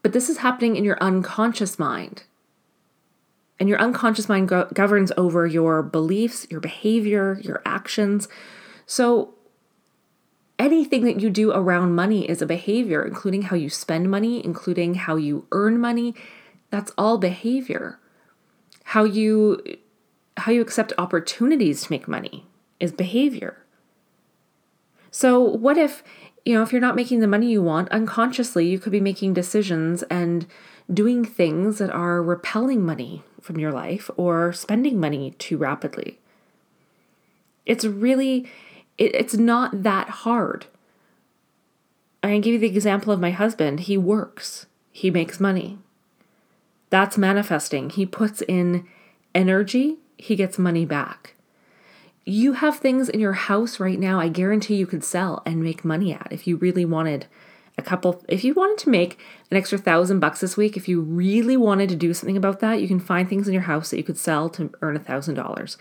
But 0.02 0.12
this 0.12 0.28
is 0.28 0.38
happening 0.38 0.76
in 0.76 0.84
your 0.84 0.98
unconscious 1.00 1.78
mind, 1.78 2.24
and 3.58 3.68
your 3.68 3.80
unconscious 3.80 4.28
mind 4.28 4.48
go- 4.48 4.68
governs 4.72 5.12
over 5.16 5.46
your 5.46 5.82
beliefs, 5.82 6.46
your 6.50 6.60
behavior, 6.60 7.40
your 7.42 7.62
actions. 7.64 8.28
So 8.86 9.34
anything 10.58 11.04
that 11.04 11.20
you 11.20 11.30
do 11.30 11.52
around 11.52 11.94
money 11.94 12.28
is 12.28 12.42
a 12.42 12.46
behavior, 12.46 13.04
including 13.04 13.42
how 13.42 13.56
you 13.56 13.70
spend 13.70 14.10
money, 14.10 14.44
including 14.44 14.94
how 14.94 15.16
you 15.16 15.46
earn 15.52 15.78
money. 15.80 16.14
That's 16.70 16.92
all 16.98 17.18
behavior. 17.18 17.98
How 18.84 19.04
you 19.04 19.62
how 20.36 20.52
you 20.52 20.60
accept 20.60 20.92
opportunities 20.98 21.82
to 21.82 21.92
make 21.92 22.06
money 22.06 22.46
is 22.78 22.92
behavior. 22.92 23.58
So 25.10 25.40
what 25.40 25.76
if, 25.76 26.04
you 26.44 26.54
know, 26.54 26.62
if 26.62 26.70
you're 26.70 26.80
not 26.80 26.96
making 26.96 27.20
the 27.20 27.26
money 27.26 27.50
you 27.50 27.62
want, 27.62 27.88
unconsciously 27.88 28.68
you 28.68 28.78
could 28.78 28.92
be 28.92 29.00
making 29.00 29.34
decisions 29.34 30.04
and 30.04 30.46
doing 30.92 31.24
things 31.24 31.78
that 31.78 31.90
are 31.90 32.22
repelling 32.22 32.84
money 32.84 33.24
from 33.40 33.58
your 33.58 33.72
life 33.72 34.10
or 34.16 34.52
spending 34.52 35.00
money 35.00 35.32
too 35.38 35.56
rapidly. 35.56 36.18
It's 37.66 37.84
really 37.84 38.48
it, 38.98 39.14
it's 39.14 39.34
not 39.34 39.82
that 39.82 40.08
hard. 40.08 40.66
I 42.22 42.28
can 42.28 42.40
give 42.40 42.54
you 42.54 42.58
the 42.58 42.66
example 42.66 43.12
of 43.12 43.20
my 43.20 43.30
husband. 43.30 43.80
He 43.80 43.96
works, 43.96 44.66
he 44.92 45.10
makes 45.10 45.40
money. 45.40 45.78
That's 46.90 47.18
manifesting. 47.18 47.90
He 47.90 48.06
puts 48.06 48.42
in 48.42 48.86
energy, 49.34 49.96
he 50.16 50.36
gets 50.36 50.58
money 50.58 50.84
back. 50.84 51.34
You 52.24 52.54
have 52.54 52.78
things 52.78 53.08
in 53.08 53.20
your 53.20 53.32
house 53.32 53.80
right 53.80 53.98
now, 53.98 54.20
I 54.20 54.28
guarantee 54.28 54.74
you 54.74 54.86
could 54.86 55.04
sell 55.04 55.42
and 55.46 55.62
make 55.62 55.84
money 55.84 56.12
at 56.12 56.28
if 56.30 56.46
you 56.46 56.56
really 56.56 56.84
wanted 56.84 57.26
a 57.78 57.82
couple 57.82 58.22
if 58.28 58.42
you 58.42 58.52
wanted 58.52 58.76
to 58.78 58.90
make 58.90 59.18
an 59.50 59.56
extra 59.56 59.78
thousand 59.78 60.18
bucks 60.18 60.40
this 60.40 60.56
week 60.56 60.76
if 60.76 60.88
you 60.88 61.00
really 61.00 61.56
wanted 61.56 61.88
to 61.88 61.94
do 61.94 62.12
something 62.12 62.36
about 62.36 62.58
that 62.58 62.80
you 62.80 62.88
can 62.88 62.98
find 62.98 63.28
things 63.28 63.46
in 63.46 63.54
your 63.54 63.62
house 63.62 63.90
that 63.90 63.96
you 63.96 64.02
could 64.02 64.18
sell 64.18 64.50
to 64.50 64.70
earn 64.82 64.96
a 64.96 64.98
thousand 64.98 65.36
dollars 65.36 65.78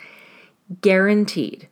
guaranteed 0.82 1.68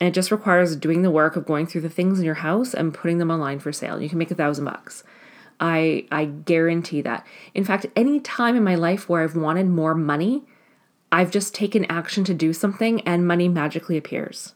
And 0.00 0.08
it 0.08 0.14
just 0.14 0.30
requires 0.30 0.76
doing 0.76 1.02
the 1.02 1.10
work 1.10 1.36
of 1.36 1.46
going 1.46 1.66
through 1.66 1.80
the 1.82 1.90
things 1.90 2.18
in 2.18 2.24
your 2.24 2.34
house 2.34 2.74
and 2.74 2.92
putting 2.92 3.18
them 3.18 3.30
online 3.30 3.58
for 3.58 3.72
sale. 3.72 4.00
You 4.00 4.08
can 4.08 4.18
make 4.18 4.30
a 4.30 4.34
thousand 4.34 4.64
bucks. 4.64 5.04
I 5.58 6.06
I 6.10 6.26
guarantee 6.26 7.00
that. 7.02 7.26
In 7.54 7.64
fact, 7.64 7.86
any 7.96 8.20
time 8.20 8.56
in 8.56 8.64
my 8.64 8.74
life 8.74 9.08
where 9.08 9.22
I've 9.22 9.36
wanted 9.36 9.68
more 9.68 9.94
money, 9.94 10.44
I've 11.10 11.30
just 11.30 11.54
taken 11.54 11.86
action 11.86 12.24
to 12.24 12.34
do 12.34 12.52
something 12.52 13.00
and 13.02 13.26
money 13.26 13.48
magically 13.48 13.96
appears. 13.96 14.54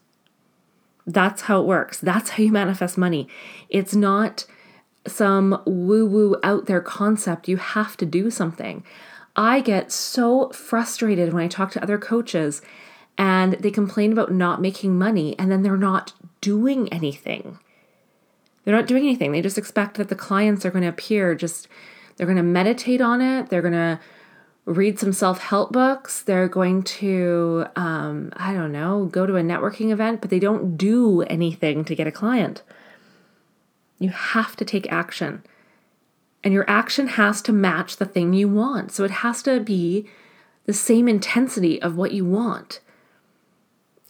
That's 1.07 1.43
how 1.43 1.61
it 1.61 1.65
works. 1.65 1.99
That's 1.99 2.31
how 2.31 2.43
you 2.43 2.51
manifest 2.51 2.97
money. 2.97 3.27
It's 3.69 3.95
not 3.95 4.45
some 5.07 5.61
woo 5.65 6.05
woo 6.05 6.35
out 6.43 6.67
there 6.67 6.81
concept. 6.81 7.47
You 7.47 7.57
have 7.57 7.97
to 7.97 8.05
do 8.05 8.29
something. 8.29 8.83
I 9.35 9.61
get 9.61 9.91
so 9.91 10.49
frustrated 10.49 11.33
when 11.33 11.43
I 11.43 11.47
talk 11.47 11.71
to 11.71 11.81
other 11.81 11.97
coaches 11.97 12.61
and 13.21 13.53
they 13.53 13.69
complain 13.69 14.11
about 14.11 14.31
not 14.31 14.59
making 14.59 14.97
money 14.97 15.37
and 15.37 15.51
then 15.51 15.61
they're 15.61 15.77
not 15.77 16.13
doing 16.41 16.91
anything. 16.91 17.59
They're 18.63 18.75
not 18.75 18.87
doing 18.87 19.03
anything. 19.03 19.31
They 19.31 19.43
just 19.43 19.59
expect 19.59 19.97
that 19.97 20.09
the 20.09 20.15
clients 20.15 20.65
are 20.65 20.71
going 20.71 20.81
to 20.81 20.89
appear 20.89 21.35
just 21.35 21.67
they're 22.17 22.25
going 22.25 22.37
to 22.37 22.43
meditate 22.43 22.99
on 22.99 23.21
it. 23.21 23.49
They're 23.49 23.61
going 23.61 23.73
to 23.73 23.99
read 24.65 24.97
some 24.97 25.13
self-help 25.13 25.71
books. 25.71 26.23
They're 26.23 26.47
going 26.47 26.81
to 26.81 27.67
um, 27.75 28.33
I 28.37 28.53
don't 28.53 28.71
know, 28.71 29.05
go 29.05 29.27
to 29.27 29.35
a 29.35 29.43
networking 29.43 29.91
event, 29.91 30.19
but 30.21 30.31
they 30.31 30.39
don't 30.39 30.75
do 30.75 31.21
anything 31.21 31.85
to 31.85 31.95
get 31.95 32.07
a 32.07 32.11
client. 32.11 32.63
You 33.99 34.09
have 34.09 34.55
to 34.55 34.65
take 34.65 34.91
action. 34.91 35.43
And 36.43 36.55
your 36.55 36.67
action 36.67 37.07
has 37.07 37.43
to 37.43 37.51
match 37.51 37.97
the 37.97 38.05
thing 38.05 38.33
you 38.33 38.49
want. 38.49 38.91
So 38.91 39.03
it 39.03 39.11
has 39.11 39.43
to 39.43 39.59
be 39.59 40.07
the 40.65 40.73
same 40.73 41.07
intensity 41.07 41.79
of 41.79 41.95
what 41.95 42.13
you 42.13 42.25
want. 42.25 42.79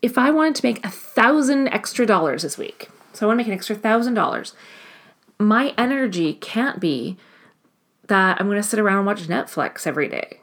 If 0.02 0.18
I 0.18 0.32
wanted 0.32 0.56
to 0.56 0.66
make 0.66 0.86
a 0.86 0.90
thousand 0.90 1.68
extra 1.68 2.06
dollars 2.06 2.42
this 2.44 2.58
week, 2.58 2.90
so 3.14 3.26
I 3.26 3.28
want 3.28 3.38
to 3.38 3.44
make 3.44 3.48
an 3.48 3.54
extra 3.54 3.76
thousand 3.76 4.16
dollars, 4.16 4.54
my 5.38 5.74
energy 5.78 6.34
can't 6.34 6.80
be 6.80 7.18
that 8.08 8.40
I'm 8.40 8.48
going 8.48 8.58
to 8.58 8.68
sit 8.68 8.80
around 8.80 8.98
and 8.98 9.06
watch 9.06 9.28
Netflix 9.28 9.86
every 9.86 10.08
day 10.08 10.42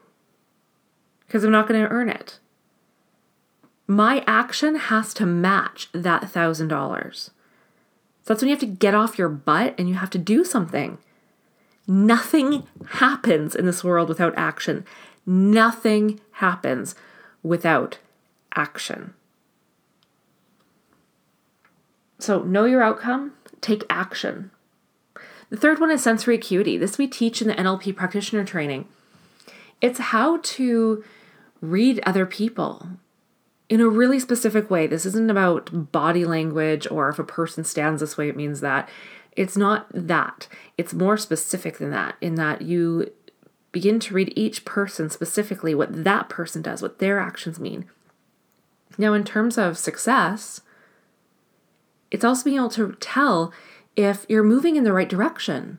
because 1.27 1.45
I'm 1.45 1.51
not 1.51 1.69
going 1.69 1.83
to 1.83 1.91
earn 1.91 2.09
it. 2.09 2.39
My 3.87 4.23
action 4.27 4.77
has 4.77 5.13
to 5.15 5.27
match 5.27 5.89
that 5.93 6.31
thousand 6.31 6.69
dollars. 6.69 7.31
So 8.23 8.35
that's 8.35 8.43
when 8.43 8.49
you 8.49 8.55
have 8.55 8.61
to 8.61 8.67
get 8.67 8.95
off 8.95 9.19
your 9.19 9.29
butt 9.29 9.75
and 9.79 9.89
you 9.89 9.95
have 9.95 10.11
to 10.11 10.19
do 10.19 10.45
something. 10.45 10.99
Nothing 11.87 12.67
happens 12.87 13.55
in 13.55 13.65
this 13.65 13.83
world 13.83 14.11
without 14.11 14.35
action. 14.37 14.85
Nothing 15.25 16.21
happens 16.33 16.95
without 17.43 17.99
action. 18.55 19.15
So, 22.19 22.43
know 22.43 22.65
your 22.65 22.83
outcome, 22.83 23.35
take 23.61 23.85
action. 23.89 24.51
The 25.51 25.57
third 25.57 25.79
one 25.79 25.91
is 25.91 26.03
sensory 26.03 26.35
acuity. 26.35 26.77
This 26.77 26.99
we 26.99 27.07
teach 27.07 27.41
in 27.41 27.49
the 27.49 27.55
NLP 27.55 27.97
practitioner 27.97 28.45
training. 28.45 28.87
It's 29.81 29.99
how 29.99 30.39
to 30.39 31.05
read 31.61 32.01
other 32.05 32.27
people 32.27 32.87
in 33.69 33.81
a 33.81 33.89
really 33.89 34.19
specific 34.19 34.71
way. 34.71 34.87
This 34.87 35.07
isn't 35.07 35.31
about 35.31 35.93
body 35.93 36.25
language 36.25 36.87
or 36.91 37.09
if 37.09 37.19
a 37.19 37.25
person 37.25 37.65
stands 37.65 38.01
this 38.01 38.17
way, 38.17 38.29
it 38.29 38.37
means 38.37 38.61
that. 38.61 38.89
It's 39.33 39.57
not 39.57 39.87
that. 39.93 40.49
It's 40.77 40.93
more 40.93 41.17
specific 41.17 41.79
than 41.79 41.91
that, 41.91 42.17
in 42.21 42.35
that 42.35 42.63
you 42.63 43.13
begin 43.71 44.01
to 44.01 44.15
read 44.15 44.33
each 44.35 44.65
person 44.65 45.11
specifically 45.11 45.75
what 45.75 46.05
that 46.05 46.29
person 46.29 46.63
does, 46.63 46.83
what 46.83 46.99
their 46.99 47.21
actions 47.21 47.61
mean. 47.61 47.85
Now, 48.97 49.13
in 49.13 49.23
terms 49.23 49.57
of 49.57 49.79
success, 49.79 50.63
it's 52.11 52.25
also 52.25 52.45
being 52.45 52.57
able 52.57 52.71
to 52.71 52.97
tell 53.01 53.53
if 53.97 54.27
you're 54.29 54.43
moving 54.43 54.77
in 54.77 54.85
the 54.85 54.93
right 54.93 55.09
direction. 55.09 55.79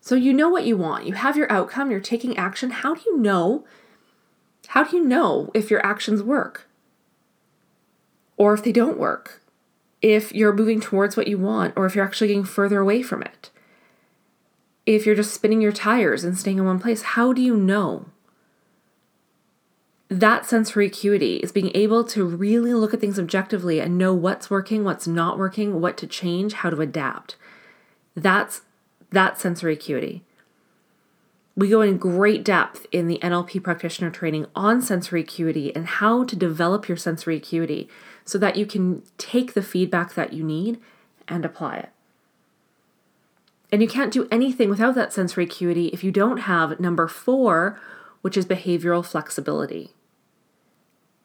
So 0.00 0.14
you 0.14 0.32
know 0.32 0.48
what 0.48 0.66
you 0.66 0.76
want, 0.76 1.06
you 1.06 1.14
have 1.14 1.36
your 1.36 1.50
outcome, 1.50 1.90
you're 1.90 2.00
taking 2.00 2.36
action. 2.36 2.70
How 2.70 2.94
do 2.94 3.02
you 3.06 3.18
know? 3.18 3.64
How 4.68 4.84
do 4.84 4.96
you 4.96 5.04
know 5.04 5.50
if 5.54 5.70
your 5.70 5.84
actions 5.84 6.22
work? 6.22 6.68
Or 8.36 8.54
if 8.54 8.64
they 8.64 8.72
don't 8.72 8.98
work? 8.98 9.42
if 10.02 10.34
you're 10.34 10.52
moving 10.52 10.80
towards 10.80 11.16
what 11.16 11.28
you 11.28 11.38
want 11.38 11.72
or 11.76 11.86
if 11.86 11.94
you're 11.94 12.04
actually 12.04 12.26
getting 12.26 12.44
further 12.44 12.80
away 12.80 13.02
from 13.02 13.22
it. 13.22 13.50
If 14.84 15.06
you're 15.06 15.14
just 15.14 15.32
spinning 15.32 15.62
your 15.62 15.72
tires 15.72 16.24
and 16.24 16.36
staying 16.36 16.58
in 16.58 16.64
one 16.64 16.80
place, 16.80 17.02
how 17.02 17.32
do 17.32 17.40
you 17.40 17.56
know? 17.56 18.06
That 20.12 20.44
sensory 20.44 20.88
acuity 20.88 21.36
is 21.36 21.52
being 21.52 21.70
able 21.74 22.04
to 22.04 22.22
really 22.22 22.74
look 22.74 22.92
at 22.92 23.00
things 23.00 23.18
objectively 23.18 23.80
and 23.80 23.96
know 23.96 24.12
what's 24.12 24.50
working, 24.50 24.84
what's 24.84 25.06
not 25.06 25.38
working, 25.38 25.80
what 25.80 25.96
to 25.96 26.06
change, 26.06 26.52
how 26.52 26.68
to 26.68 26.82
adapt. 26.82 27.36
That's 28.14 28.60
that 29.08 29.40
sensory 29.40 29.72
acuity. 29.72 30.22
We 31.56 31.70
go 31.70 31.80
in 31.80 31.96
great 31.96 32.44
depth 32.44 32.86
in 32.92 33.06
the 33.06 33.20
NLP 33.22 33.62
practitioner 33.62 34.10
training 34.10 34.44
on 34.54 34.82
sensory 34.82 35.22
acuity 35.22 35.74
and 35.74 35.86
how 35.86 36.24
to 36.24 36.36
develop 36.36 36.88
your 36.88 36.98
sensory 36.98 37.36
acuity 37.36 37.88
so 38.26 38.36
that 38.36 38.56
you 38.56 38.66
can 38.66 39.04
take 39.16 39.54
the 39.54 39.62
feedback 39.62 40.12
that 40.12 40.34
you 40.34 40.44
need 40.44 40.78
and 41.26 41.42
apply 41.42 41.76
it. 41.76 41.88
And 43.72 43.80
you 43.80 43.88
can't 43.88 44.12
do 44.12 44.28
anything 44.30 44.68
without 44.68 44.94
that 44.94 45.14
sensory 45.14 45.44
acuity 45.44 45.86
if 45.86 46.04
you 46.04 46.10
don't 46.10 46.40
have 46.40 46.78
number 46.78 47.08
four, 47.08 47.80
which 48.20 48.36
is 48.36 48.44
behavioral 48.44 49.02
flexibility. 49.02 49.94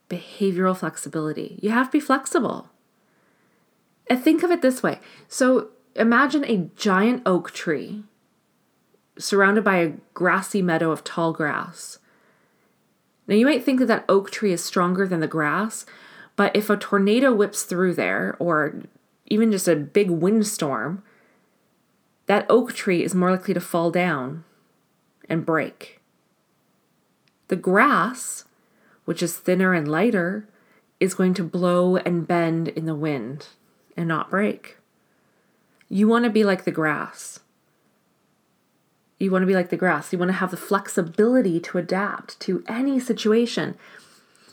Behavioral 0.09 0.77
flexibility. 0.77 1.59
You 1.61 1.71
have 1.71 1.87
to 1.87 1.91
be 1.91 1.99
flexible. 1.99 2.69
And 4.09 4.23
think 4.23 4.43
of 4.43 4.51
it 4.51 4.61
this 4.61 4.81
way 4.81 4.99
so 5.27 5.69
imagine 5.95 6.45
a 6.45 6.69
giant 6.75 7.23
oak 7.25 7.51
tree 7.51 8.03
surrounded 9.17 9.63
by 9.63 9.77
a 9.77 9.93
grassy 10.13 10.61
meadow 10.61 10.91
of 10.91 11.03
tall 11.03 11.33
grass. 11.33 11.99
Now, 13.27 13.35
you 13.35 13.45
might 13.45 13.63
think 13.63 13.79
that 13.79 13.87
that 13.87 14.05
oak 14.07 14.31
tree 14.31 14.53
is 14.53 14.63
stronger 14.63 15.07
than 15.07 15.19
the 15.19 15.27
grass, 15.27 15.85
but 16.35 16.55
if 16.55 16.69
a 16.69 16.77
tornado 16.77 17.33
whips 17.33 17.63
through 17.63 17.95
there, 17.95 18.37
or 18.39 18.83
even 19.25 19.51
just 19.51 19.67
a 19.67 19.75
big 19.75 20.09
windstorm, 20.09 21.03
that 22.27 22.45
oak 22.49 22.73
tree 22.73 23.03
is 23.03 23.15
more 23.15 23.31
likely 23.31 23.53
to 23.53 23.59
fall 23.59 23.91
down 23.91 24.45
and 25.27 25.45
break. 25.45 26.01
The 27.49 27.55
grass, 27.55 28.45
which 29.07 29.23
is 29.23 29.37
thinner 29.37 29.73
and 29.73 29.87
lighter, 29.87 30.45
is 30.99 31.13
going 31.13 31.33
to 31.33 31.41
blow 31.41 31.95
and 31.95 32.27
bend 32.27 32.67
in 32.67 32.85
the 32.85 32.93
wind 32.93 33.47
and 33.95 34.05
not 34.05 34.29
break. 34.29 34.75
You 35.87 36.09
want 36.09 36.25
to 36.25 36.29
be 36.29 36.43
like 36.43 36.65
the 36.65 36.71
grass. 36.71 37.39
You 39.17 39.31
want 39.31 39.43
to 39.43 39.47
be 39.47 39.55
like 39.55 39.69
the 39.69 39.77
grass. 39.77 40.11
You 40.11 40.19
want 40.19 40.27
to 40.27 40.37
have 40.37 40.51
the 40.51 40.57
flexibility 40.57 41.57
to 41.61 41.77
adapt 41.77 42.37
to 42.41 42.65
any 42.67 42.99
situation. 42.99 43.77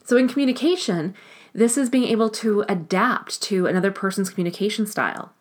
So, 0.05 0.17
in 0.17 0.29
communication, 0.29 1.17
this 1.53 1.77
is 1.77 1.91
being 1.91 2.05
able 2.05 2.31
to 2.31 2.65
adapt 2.69 3.43
to 3.43 3.67
another 3.67 3.91
person's 3.91 4.31
communication 4.31 4.87
style. 4.87 5.33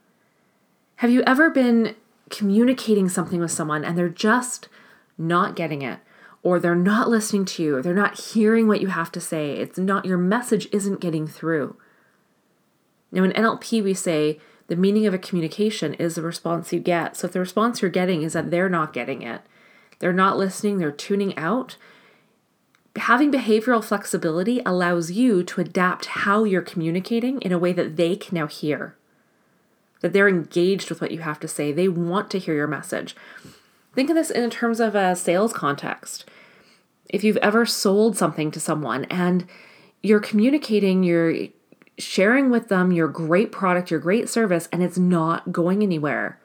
Have 0.96 1.12
you 1.12 1.22
ever 1.28 1.52
been 1.52 1.96
communicating 2.32 3.10
something 3.10 3.40
with 3.40 3.52
someone 3.52 3.86
and 3.86 3.96
they're 3.96 4.10
just 4.10 4.70
not 5.20 5.56
getting 5.56 5.84
it? 5.84 6.00
Or 6.44 6.60
they're 6.60 6.76
not 6.76 7.10
listening 7.10 7.46
to 7.46 7.64
you, 7.64 7.78
or 7.78 7.82
they're 7.82 7.94
not 7.94 8.20
hearing 8.20 8.68
what 8.68 8.82
you 8.82 8.88
have 8.88 9.12
to 9.14 9.22
say. 9.22 9.54
It's 9.54 9.78
not 9.78 10.06
your 10.06 10.18
message 10.18 10.68
isn't 10.72 11.00
getting 11.00 11.26
through. 11.26 11.78
Now, 13.12 13.24
in 13.24 13.32
NLP, 13.32 13.84
we 13.84 13.94
say 13.94 14.40
the 14.68 14.76
meaning 14.76 15.06
of 15.06 15.14
a 15.14 15.20
communication 15.20 15.94
is 15.96 16.16
the 16.16 16.22
response 16.22 16.74
you 16.74 16.80
get. 16.80 17.16
So, 17.16 17.28
if 17.28 17.34
the 17.34 17.40
response 17.40 17.82
you're 17.82 17.92
getting 17.92 18.24
is 18.24 18.34
that 18.34 18.52
they're 18.52 18.70
not 18.70 18.92
getting 18.92 19.22
it, 19.22 19.42
they're 20.00 20.12
not 20.12 20.38
listening, 20.38 20.80
they're 20.80 20.92
tuning 20.92 21.38
out, 21.38 21.78
having 22.96 23.32
behavioral 23.32 23.84
flexibility 23.84 24.62
allows 24.66 25.12
you 25.12 25.44
to 25.44 25.62
adapt 25.62 26.06
how 26.06 26.44
you're 26.44 26.62
communicating 26.62 27.42
in 27.42 27.52
a 27.52 27.58
way 27.58 27.74
that 27.74 27.96
they 27.96 28.16
can 28.16 28.36
now 28.36 28.48
hear. 28.48 28.96
That 30.02 30.14
they're 30.14 30.28
engaged 30.28 30.90
with 30.90 31.02
what 31.02 31.12
you 31.12 31.20
have 31.20 31.40
to 31.40 31.48
say. 31.48 31.72
They 31.72 31.88
want 31.88 32.30
to 32.32 32.40
hear 32.40 32.54
your 32.54 32.68
message. 32.68 33.16
Think 33.96 34.10
of 34.10 34.16
this 34.16 34.30
in 34.30 34.50
terms 34.50 34.80
of 34.80 34.96
a 34.96 35.16
sales 35.16 35.54
context. 35.54 36.26
If 37.10 37.24
you've 37.24 37.38
ever 37.38 37.66
sold 37.66 38.18
something 38.18 38.52
to 38.52 38.60
someone 38.60 39.06
and 39.06 39.46
you're 40.02 40.20
communicating, 40.20 41.04
you're 41.04 41.48
sharing 41.98 42.50
with 42.50 42.70
them 42.70 42.92
your 42.92 43.08
great 43.08 43.52
product, 43.52 43.92
your 43.92 44.00
great 44.00 44.30
service, 44.30 44.68
and 44.72 44.82
it's 44.82 44.98
not 44.98 45.52
going 45.52 45.84
anywhere, 45.84 46.40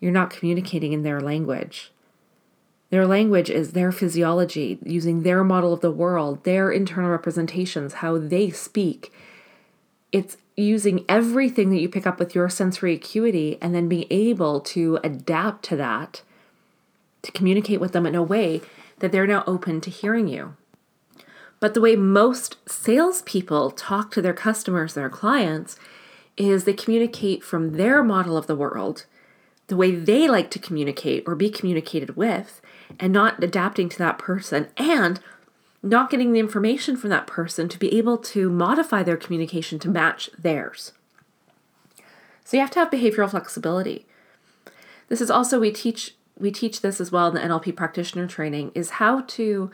you're 0.00 0.12
not 0.12 0.30
communicating 0.30 0.92
in 0.92 1.02
their 1.02 1.20
language. 1.20 1.92
Their 2.90 3.06
language 3.06 3.48
is 3.48 3.72
their 3.72 3.90
physiology, 3.90 4.78
using 4.84 5.22
their 5.22 5.42
model 5.42 5.72
of 5.72 5.80
the 5.80 5.90
world, 5.90 6.44
their 6.44 6.70
internal 6.70 7.10
representations, 7.10 7.94
how 7.94 8.18
they 8.18 8.50
speak. 8.50 9.12
It's 10.10 10.36
using 10.56 11.04
everything 11.08 11.70
that 11.70 11.80
you 11.80 11.88
pick 11.88 12.06
up 12.06 12.18
with 12.18 12.34
your 12.34 12.50
sensory 12.50 12.92
acuity 12.94 13.56
and 13.62 13.74
then 13.74 13.88
being 13.88 14.06
able 14.10 14.60
to 14.60 14.98
adapt 15.02 15.64
to 15.66 15.76
that 15.76 16.20
to 17.22 17.32
communicate 17.32 17.80
with 17.80 17.92
them 17.92 18.04
in 18.04 18.14
a 18.14 18.22
way 18.22 18.60
that 19.02 19.10
they're 19.10 19.26
now 19.26 19.42
open 19.48 19.80
to 19.80 19.90
hearing 19.90 20.28
you. 20.28 20.56
But 21.58 21.74
the 21.74 21.80
way 21.80 21.96
most 21.96 22.56
salespeople 22.68 23.72
talk 23.72 24.12
to 24.12 24.22
their 24.22 24.32
customers, 24.32 24.94
their 24.94 25.10
clients, 25.10 25.76
is 26.36 26.64
they 26.64 26.72
communicate 26.72 27.42
from 27.42 27.72
their 27.72 28.04
model 28.04 28.36
of 28.36 28.46
the 28.46 28.54
world, 28.54 29.06
the 29.66 29.76
way 29.76 29.90
they 29.92 30.28
like 30.28 30.50
to 30.52 30.60
communicate 30.60 31.24
or 31.26 31.34
be 31.34 31.50
communicated 31.50 32.16
with, 32.16 32.62
and 33.00 33.12
not 33.12 33.42
adapting 33.42 33.88
to 33.88 33.98
that 33.98 34.18
person 34.18 34.68
and 34.76 35.18
not 35.82 36.08
getting 36.08 36.32
the 36.32 36.40
information 36.40 36.96
from 36.96 37.10
that 37.10 37.26
person 37.26 37.68
to 37.68 37.78
be 37.80 37.92
able 37.98 38.16
to 38.16 38.48
modify 38.48 39.02
their 39.02 39.16
communication 39.16 39.80
to 39.80 39.88
match 39.88 40.30
theirs. 40.38 40.92
So 42.44 42.56
you 42.56 42.60
have 42.60 42.70
to 42.70 42.78
have 42.78 42.90
behavioral 42.90 43.30
flexibility. 43.30 44.06
This 45.08 45.20
is 45.20 45.30
also 45.30 45.58
we 45.58 45.72
teach 45.72 46.14
we 46.38 46.50
teach 46.50 46.80
this 46.80 47.00
as 47.00 47.12
well 47.12 47.28
in 47.28 47.34
the 47.34 47.40
NLP 47.40 47.76
practitioner 47.76 48.26
training 48.26 48.72
is 48.74 48.90
how 48.90 49.22
to 49.22 49.70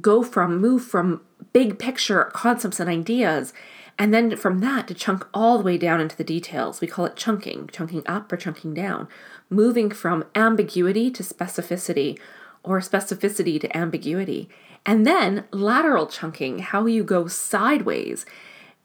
go 0.00 0.22
from 0.22 0.58
move 0.58 0.84
from 0.84 1.22
big 1.52 1.78
picture 1.78 2.24
concepts 2.34 2.78
and 2.78 2.90
ideas 2.90 3.52
and 3.98 4.14
then 4.14 4.36
from 4.36 4.60
that 4.60 4.86
to 4.86 4.94
chunk 4.94 5.26
all 5.34 5.58
the 5.58 5.64
way 5.64 5.76
down 5.76 6.00
into 6.00 6.16
the 6.16 6.24
details. 6.24 6.80
We 6.80 6.86
call 6.86 7.04
it 7.04 7.16
chunking, 7.16 7.68
chunking 7.72 8.04
up 8.06 8.32
or 8.32 8.36
chunking 8.36 8.72
down, 8.72 9.08
moving 9.50 9.90
from 9.90 10.24
ambiguity 10.36 11.10
to 11.10 11.22
specificity 11.24 12.18
or 12.62 12.78
specificity 12.78 13.60
to 13.60 13.76
ambiguity. 13.76 14.48
And 14.86 15.04
then 15.04 15.44
lateral 15.50 16.06
chunking, 16.06 16.60
how 16.60 16.86
you 16.86 17.02
go 17.02 17.26
sideways. 17.26 18.24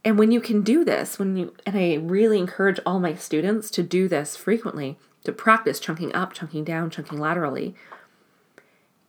And 0.04 0.18
when 0.18 0.32
you 0.32 0.42
can 0.42 0.64
do 0.64 0.84
this, 0.84 1.20
when 1.20 1.38
you, 1.38 1.54
and 1.66 1.78
I 1.78 1.96
really 1.96 2.40
encourage 2.40 2.80
all 2.84 3.00
my 3.00 3.14
students 3.14 3.70
to 3.72 3.84
do 3.84 4.08
this 4.08 4.36
frequently, 4.36 4.98
to 5.24 5.32
practice 5.32 5.80
chunking 5.80 6.14
up, 6.14 6.34
chunking 6.34 6.64
down, 6.64 6.90
chunking 6.90 7.20
laterally, 7.20 7.76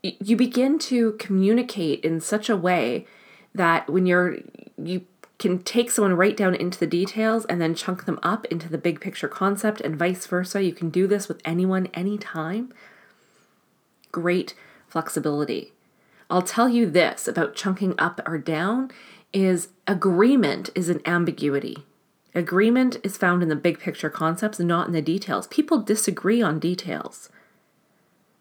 you 0.03 0.37
begin 0.37 0.79
to 0.79 1.13
communicate 1.13 2.05
in 2.05 2.21
such 2.21 2.49
a 2.51 2.57
way 2.57 3.07
that 3.55 3.89
when 3.89 4.07
you're, 4.07 4.39
you 4.77 5.07
can 5.39 5.63
take 5.63 5.91
someone 5.91 6.15
right 6.15 6.37
down 6.37 6.55
into 6.55 6.79
the 6.79 6.87
details 6.87 7.45
and 7.47 7.61
then 7.61 7.75
chunk 7.75 8.05
them 8.05 8.19
up 8.23 8.45
into 8.47 8.69
the 8.69 8.79
big 8.79 9.01
picture 9.01 9.29
concept 9.29 9.81
and 9.81 9.97
vice 9.97 10.27
versa. 10.27 10.63
You 10.63 10.73
can 10.73 10.91
do 10.91 11.07
this 11.07 11.27
with 11.29 11.41
anyone, 11.45 11.87
anytime. 11.95 12.73
Great 14.13 14.55
flexibility. 14.89 15.73
I'll 16.31 16.43
tell 16.43 16.69
you 16.69 16.89
this 16.89 17.27
about 17.27 17.55
chunking 17.55 17.95
up 17.99 18.21
or 18.27 18.39
down 18.39 18.91
is 19.33 19.69
agreement 19.87 20.71
is 20.75 20.89
an 20.89 21.01
ambiguity. 21.05 21.85
Agreement 22.35 22.97
is 23.05 23.17
found 23.17 23.43
in 23.43 23.49
the 23.49 23.57
big 23.57 23.79
picture 23.79 24.11
concepts, 24.11 24.59
not 24.59 24.87
in 24.87 24.93
the 24.93 25.03
details. 25.03 25.47
People 25.47 25.81
disagree 25.81 26.43
on 26.43 26.59
details. 26.59 27.29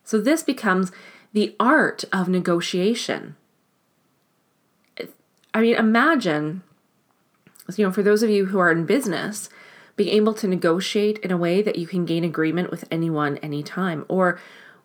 So 0.03 0.19
this 0.19 0.41
becomes 0.43 0.91
the 1.31 1.55
art 1.59 2.03
of 2.11 2.27
negotiation. 2.27 3.35
I 5.53 5.61
mean, 5.61 5.75
imagine, 5.75 6.63
you 7.75 7.85
know, 7.85 7.91
for 7.91 8.01
those 8.01 8.23
of 8.23 8.29
you 8.29 8.47
who 8.47 8.57
are 8.57 8.71
in 8.71 8.85
business, 8.85 9.49
being 9.95 10.09
able 10.09 10.33
to 10.33 10.47
negotiate 10.47 11.19
in 11.19 11.29
a 11.29 11.37
way 11.37 11.61
that 11.61 11.77
you 11.77 11.85
can 11.85 12.05
gain 12.05 12.23
agreement 12.23 12.71
with 12.71 12.85
anyone 12.89 13.37
anytime 13.37 14.05
or 14.07 14.39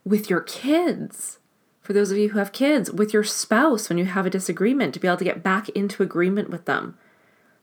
with 0.04 0.28
your 0.28 0.40
kids 0.40 1.38
for 1.80 1.94
those 1.94 2.10
of 2.10 2.18
you 2.18 2.28
who 2.28 2.38
have 2.38 2.52
kids, 2.52 2.92
with 2.92 3.14
your 3.14 3.24
spouse 3.24 3.88
when 3.88 3.96
you 3.96 4.04
have 4.04 4.26
a 4.26 4.30
disagreement, 4.30 4.92
to 4.92 5.00
be 5.00 5.08
able 5.08 5.16
to 5.16 5.24
get 5.24 5.42
back 5.42 5.70
into 5.70 6.02
agreement 6.02 6.50
with 6.50 6.66
them. 6.66 6.98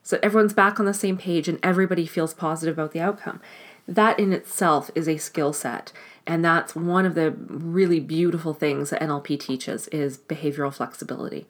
So 0.06 0.20
everyone's 0.22 0.54
back 0.54 0.80
on 0.80 0.86
the 0.86 0.94
same 0.94 1.18
page 1.18 1.48
and 1.48 1.60
everybody 1.64 2.06
feels 2.06 2.32
positive 2.32 2.78
about 2.78 2.92
the 2.92 3.00
outcome. 3.00 3.42
That 3.88 4.20
in 4.20 4.34
itself 4.34 4.92
is 4.94 5.10
a 5.10 5.18
skill 5.18 5.52
set. 5.52 5.92
And 6.28 6.46
that's 6.46 6.76
one 6.76 7.08
of 7.08 7.16
the 7.16 7.32
really 7.32 8.00
beautiful 8.00 8.54
things 8.54 8.92
that 8.92 9.02
NLP 9.02 9.40
teaches 9.40 9.88
is 9.88 10.20
behavioral 10.20 10.72
flexibility. 10.72 11.48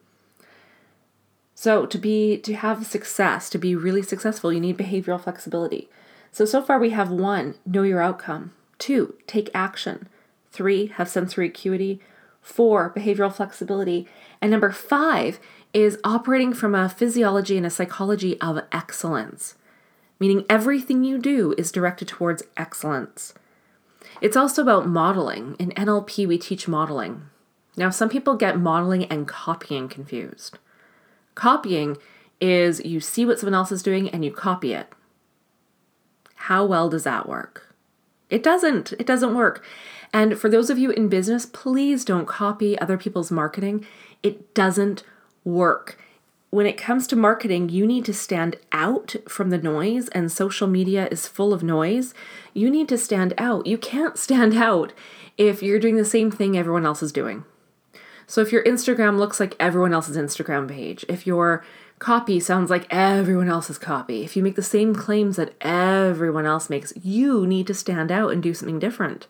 So 1.54 1.84
to 1.84 1.98
be 1.98 2.38
to 2.38 2.54
have 2.54 2.86
success, 2.86 3.50
to 3.50 3.58
be 3.58 3.74
really 3.74 4.02
successful, 4.02 4.50
you 4.50 4.60
need 4.60 4.78
behavioral 4.78 5.20
flexibility. 5.20 5.90
So 6.32 6.46
so 6.46 6.62
far 6.62 6.78
we 6.78 6.90
have 6.90 7.10
one, 7.10 7.56
know 7.66 7.82
your 7.82 8.00
outcome. 8.00 8.52
Two, 8.78 9.16
take 9.26 9.50
action. 9.52 10.08
Three, 10.50 10.86
have 10.86 11.10
sensory 11.10 11.48
acuity. 11.48 12.00
Four, 12.40 12.90
behavioral 12.96 13.32
flexibility. 13.32 14.08
And 14.40 14.50
number 14.50 14.70
five 14.70 15.40
is 15.76 15.98
operating 16.04 16.54
from 16.54 16.74
a 16.74 16.88
physiology 16.88 17.58
and 17.58 17.66
a 17.66 17.70
psychology 17.70 18.40
of 18.40 18.64
excellence, 18.72 19.56
meaning 20.18 20.42
everything 20.48 21.04
you 21.04 21.18
do 21.18 21.54
is 21.58 21.70
directed 21.70 22.08
towards 22.08 22.42
excellence. 22.56 23.34
It's 24.22 24.38
also 24.38 24.62
about 24.62 24.88
modeling. 24.88 25.54
In 25.58 25.72
NLP, 25.72 26.26
we 26.26 26.38
teach 26.38 26.66
modeling. 26.66 27.24
Now, 27.76 27.90
some 27.90 28.08
people 28.08 28.36
get 28.36 28.58
modeling 28.58 29.04
and 29.04 29.28
copying 29.28 29.86
confused. 29.86 30.58
Copying 31.34 31.98
is 32.40 32.82
you 32.82 32.98
see 32.98 33.26
what 33.26 33.38
someone 33.38 33.52
else 33.52 33.70
is 33.70 33.82
doing 33.82 34.08
and 34.08 34.24
you 34.24 34.32
copy 34.32 34.72
it. 34.72 34.90
How 36.36 36.64
well 36.64 36.88
does 36.88 37.04
that 37.04 37.28
work? 37.28 37.74
It 38.30 38.42
doesn't. 38.42 38.92
It 38.92 39.06
doesn't 39.06 39.34
work. 39.34 39.62
And 40.10 40.38
for 40.38 40.48
those 40.48 40.70
of 40.70 40.78
you 40.78 40.90
in 40.90 41.08
business, 41.08 41.44
please 41.44 42.02
don't 42.02 42.26
copy 42.26 42.78
other 42.78 42.96
people's 42.96 43.30
marketing. 43.30 43.84
It 44.22 44.54
doesn't 44.54 45.04
work. 45.46 45.98
When 46.50 46.66
it 46.66 46.76
comes 46.76 47.06
to 47.08 47.16
marketing, 47.16 47.70
you 47.70 47.86
need 47.86 48.04
to 48.04 48.14
stand 48.14 48.56
out 48.72 49.16
from 49.28 49.50
the 49.50 49.58
noise, 49.58 50.08
and 50.08 50.30
social 50.30 50.66
media 50.66 51.08
is 51.10 51.26
full 51.28 51.52
of 51.52 51.62
noise. 51.62 52.14
You 52.52 52.70
need 52.70 52.88
to 52.88 52.98
stand 52.98 53.32
out. 53.38 53.66
You 53.66 53.78
can't 53.78 54.18
stand 54.26 54.54
out 54.54 54.92
if 55.38 55.62
you're 55.62 55.78
doing 55.78 55.96
the 55.96 56.04
same 56.04 56.30
thing 56.30 56.56
everyone 56.56 56.86
else 56.86 57.02
is 57.02 57.12
doing. 57.12 57.44
So 58.26 58.40
if 58.40 58.52
your 58.52 58.64
Instagram 58.64 59.18
looks 59.18 59.38
like 59.38 59.54
everyone 59.60 59.92
else's 59.92 60.16
Instagram 60.16 60.68
page, 60.68 61.04
if 61.08 61.26
your 61.26 61.64
copy 61.98 62.40
sounds 62.40 62.70
like 62.70 62.86
everyone 62.90 63.48
else's 63.48 63.78
copy, 63.78 64.24
if 64.24 64.36
you 64.36 64.42
make 64.42 64.56
the 64.56 64.62
same 64.62 64.94
claims 64.94 65.36
that 65.36 65.54
everyone 65.60 66.44
else 66.44 66.68
makes, 66.68 66.92
you 67.00 67.46
need 67.46 67.66
to 67.68 67.74
stand 67.74 68.10
out 68.10 68.32
and 68.32 68.42
do 68.42 68.52
something 68.52 68.78
different. 68.78 69.28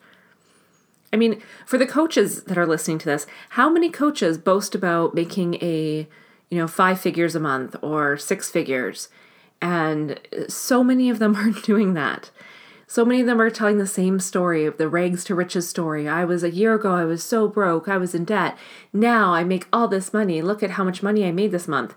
I 1.17 1.19
mean, 1.19 1.41
for 1.65 1.79
the 1.79 1.87
coaches 1.87 2.43
that 2.43 2.59
are 2.59 2.67
listening 2.67 2.99
to 2.99 3.07
this, 3.07 3.27
how 3.51 3.71
many 3.71 3.89
coaches 3.89 4.37
boast 4.37 4.75
about 4.75 5.15
making 5.15 5.55
a, 5.63 6.07
you 6.51 6.59
know, 6.59 6.69
five 6.69 7.01
figures 7.01 7.35
a 7.35 7.41
month 7.41 7.75
or 7.81 8.19
six 8.19 8.51
figures? 8.51 9.09
And 9.63 10.21
so 10.47 10.85
many 10.85 11.09
of 11.09 11.19
them 11.19 11.35
are 11.37 11.53
doing 11.53 11.95
that. 11.95 12.31
So 12.87 13.03
many 13.03 13.23
of 13.23 13.27
them 13.27 13.41
are 13.41 13.49
telling 13.49 13.79
the 13.79 13.87
same 13.87 14.21
story 14.21 14.67
of 14.67 14.77
the 14.77 14.91
rags 14.91 15.25
to 15.25 15.35
riches 15.35 15.67
story. 15.67 16.07
I 16.07 16.27
was 16.27 16.45
a 16.45 16.51
year 16.51 16.75
ago, 16.75 16.95
I 16.95 17.05
was 17.05 17.25
so 17.25 17.49
broke, 17.49 17.89
I 17.89 17.97
was 17.97 18.15
in 18.15 18.27
debt. 18.27 18.59
Now 18.93 19.33
I 19.33 19.43
make 19.43 19.67
all 19.73 19.89
this 19.89 20.13
money. 20.13 20.43
Look 20.43 20.63
at 20.63 20.73
how 20.73 20.85
much 20.85 21.03
money 21.03 21.25
I 21.25 21.33
made 21.33 21.51
this 21.51 21.67
month. 21.67 21.95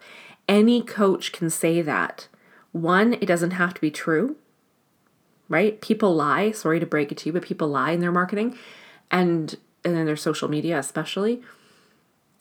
Any 0.47 0.81
coach 0.81 1.33
can 1.33 1.49
say 1.49 1.81
that. 1.81 2.29
One, 2.71 3.15
it 3.15 3.25
doesn't 3.25 3.51
have 3.51 3.73
to 3.73 3.81
be 3.81 3.91
true, 3.91 4.37
right? 5.49 5.81
People 5.81 6.15
lie. 6.15 6.51
Sorry 6.51 6.79
to 6.79 6.85
break 6.85 7.11
it 7.11 7.17
to 7.19 7.25
you, 7.27 7.33
but 7.33 7.43
people 7.43 7.67
lie 7.67 7.91
in 7.91 7.99
their 7.99 8.13
marketing 8.13 8.57
and 9.11 9.55
and 9.83 9.95
then 9.95 10.05
their 10.05 10.15
social 10.15 10.49
media 10.49 10.77
especially. 10.77 11.41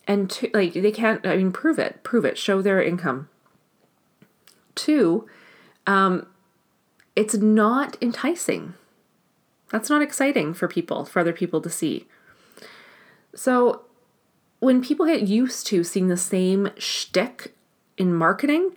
And 0.07 0.29
to, 0.31 0.49
like 0.53 0.73
they 0.73 0.91
can't 0.91 1.25
i 1.25 1.35
mean 1.37 1.51
prove 1.51 1.79
it 1.79 2.03
prove 2.03 2.25
it 2.25 2.37
show 2.37 2.61
their 2.61 2.81
income. 2.81 3.29
Two 4.75 5.27
um 5.87 6.27
it's 7.15 7.35
not 7.35 7.97
enticing. 8.01 8.73
That's 9.71 9.89
not 9.89 10.01
exciting 10.01 10.53
for 10.53 10.67
people 10.67 11.05
for 11.05 11.19
other 11.19 11.33
people 11.33 11.61
to 11.61 11.69
see. 11.69 12.07
So 13.35 13.83
when 14.59 14.81
people 14.81 15.05
get 15.05 15.27
used 15.27 15.67
to 15.67 15.83
seeing 15.83 16.07
the 16.07 16.17
same 16.17 16.69
shtick 16.77 17.53
in 17.97 18.13
marketing 18.13 18.71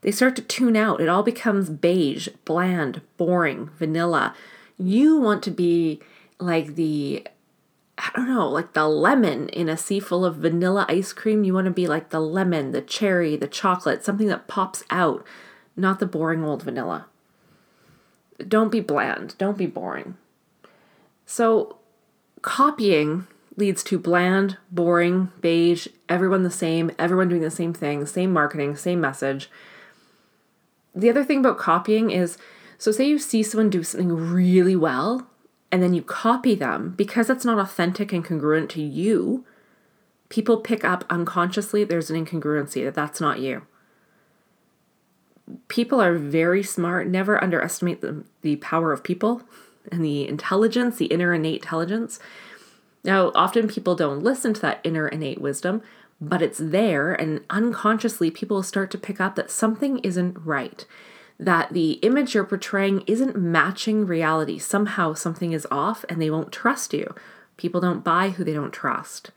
they 0.00 0.10
start 0.10 0.36
to 0.36 0.42
tune 0.42 0.76
out. 0.76 1.00
It 1.00 1.08
all 1.08 1.22
becomes 1.22 1.70
beige 1.70 2.28
bland 2.44 3.00
boring 3.16 3.70
vanilla. 3.78 4.34
You 4.78 5.18
want 5.18 5.42
to 5.44 5.50
be 5.50 6.00
like 6.38 6.74
the 6.74 7.26
I 7.98 8.10
don't 8.14 8.28
know, 8.28 8.48
like 8.48 8.74
the 8.74 8.86
lemon 8.86 9.48
in 9.48 9.68
a 9.68 9.76
sea 9.76 9.98
full 9.98 10.24
of 10.24 10.36
vanilla 10.36 10.86
ice 10.88 11.12
cream. 11.12 11.42
You 11.42 11.52
want 11.52 11.64
to 11.64 11.72
be 11.72 11.88
like 11.88 12.10
the 12.10 12.20
lemon, 12.20 12.70
the 12.70 12.80
cherry, 12.80 13.36
the 13.36 13.48
chocolate, 13.48 14.04
something 14.04 14.28
that 14.28 14.46
pops 14.46 14.84
out, 14.88 15.26
not 15.76 15.98
the 15.98 16.06
boring 16.06 16.44
old 16.44 16.62
vanilla. 16.62 17.06
Don't 18.46 18.70
be 18.70 18.80
bland, 18.80 19.36
don't 19.36 19.58
be 19.58 19.66
boring. 19.66 20.16
So, 21.26 21.78
copying 22.40 23.26
leads 23.56 23.82
to 23.82 23.98
bland, 23.98 24.58
boring, 24.70 25.32
beige, 25.40 25.88
everyone 26.08 26.44
the 26.44 26.50
same, 26.50 26.92
everyone 27.00 27.28
doing 27.28 27.42
the 27.42 27.50
same 27.50 27.74
thing, 27.74 28.06
same 28.06 28.32
marketing, 28.32 28.76
same 28.76 29.00
message. 29.00 29.50
The 30.94 31.10
other 31.10 31.24
thing 31.24 31.40
about 31.40 31.58
copying 31.58 32.12
is 32.12 32.38
so, 32.78 32.92
say 32.92 33.08
you 33.08 33.18
see 33.18 33.42
someone 33.42 33.70
do 33.70 33.82
something 33.82 34.14
really 34.32 34.76
well, 34.76 35.26
and 35.70 35.82
then 35.82 35.94
you 35.94 36.02
copy 36.02 36.54
them 36.54 36.94
because 36.96 37.26
that's 37.26 37.44
not 37.44 37.58
authentic 37.58 38.12
and 38.12 38.24
congruent 38.24 38.70
to 38.70 38.82
you, 38.82 39.44
people 40.28 40.58
pick 40.58 40.84
up 40.84 41.04
unconsciously 41.10 41.84
there's 41.84 42.10
an 42.10 42.24
incongruency 42.24 42.84
that 42.84 42.94
that's 42.94 43.20
not 43.20 43.40
you. 43.40 43.66
People 45.68 46.00
are 46.00 46.16
very 46.16 46.62
smart. 46.62 47.08
Never 47.08 47.42
underestimate 47.42 48.00
the, 48.00 48.24
the 48.42 48.56
power 48.56 48.92
of 48.92 49.02
people 49.02 49.42
and 49.90 50.04
the 50.04 50.28
intelligence, 50.28 50.96
the 50.96 51.06
inner 51.06 51.32
innate 51.32 51.62
intelligence. 51.62 52.18
Now, 53.04 53.32
often 53.34 53.68
people 53.68 53.94
don't 53.94 54.22
listen 54.22 54.52
to 54.54 54.60
that 54.60 54.80
inner 54.84 55.08
innate 55.08 55.40
wisdom, 55.40 55.82
but 56.20 56.42
it's 56.42 56.58
there, 56.58 57.12
and 57.12 57.42
unconsciously, 57.48 58.30
people 58.30 58.62
start 58.62 58.90
to 58.90 58.98
pick 58.98 59.20
up 59.20 59.36
that 59.36 59.50
something 59.50 59.98
isn't 60.00 60.36
right, 60.44 60.84
that 61.38 61.72
the 61.72 61.92
image 61.92 62.34
you're 62.34 62.44
portraying 62.44 63.02
isn't 63.06 63.36
matching 63.36 64.06
reality. 64.06 64.58
Somehow, 64.58 65.14
something 65.14 65.52
is 65.52 65.66
off, 65.70 66.04
and 66.08 66.20
they 66.20 66.30
won't 66.30 66.52
trust 66.52 66.92
you. 66.92 67.14
People 67.56 67.80
don't 67.80 68.04
buy 68.04 68.30
who 68.30 68.44
they 68.44 68.52
don't 68.52 68.72
trust. 68.72 69.30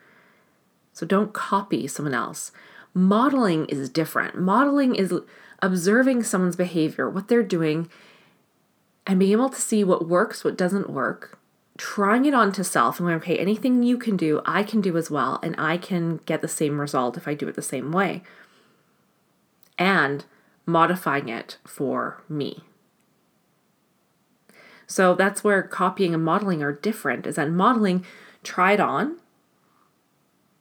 So 0.93 1.05
don't 1.05 1.33
copy 1.33 1.87
someone 1.87 2.13
else. 2.13 2.51
Modeling 2.93 3.65
is 3.67 3.89
different. 3.89 4.37
Modeling 4.37 4.95
is 4.95 5.13
observing 5.61 6.23
someone's 6.23 6.55
behavior, 6.55 7.09
what 7.09 7.27
they're 7.27 7.43
doing, 7.43 7.89
and 9.05 9.19
being 9.19 9.31
able 9.31 9.49
to 9.49 9.61
see 9.61 9.83
what 9.83 10.07
works, 10.07 10.43
what 10.43 10.57
doesn't 10.57 10.89
work, 10.89 11.39
trying 11.77 12.25
it 12.25 12.33
on 12.33 12.51
to 12.51 12.63
self 12.63 12.99
and 12.99 13.07
going, 13.07 13.17
okay, 13.17 13.37
anything 13.37 13.83
you 13.83 13.97
can 13.97 14.17
do, 14.17 14.41
I 14.45 14.63
can 14.63 14.81
do 14.81 14.97
as 14.97 15.09
well, 15.09 15.39
and 15.41 15.55
I 15.57 15.77
can 15.77 16.17
get 16.25 16.41
the 16.41 16.47
same 16.47 16.81
result 16.81 17.17
if 17.17 17.27
I 17.27 17.33
do 17.33 17.47
it 17.47 17.55
the 17.55 17.61
same 17.61 17.91
way. 17.91 18.23
And 19.77 20.25
modifying 20.65 21.29
it 21.29 21.57
for 21.65 22.21
me. 22.29 22.63
So 24.87 25.15
that's 25.15 25.43
where 25.43 25.63
copying 25.63 26.13
and 26.13 26.23
modeling 26.23 26.61
are 26.61 26.73
different, 26.73 27.25
is 27.25 27.35
that 27.37 27.49
modeling, 27.49 28.05
try 28.43 28.73
it 28.73 28.79
on, 28.79 29.17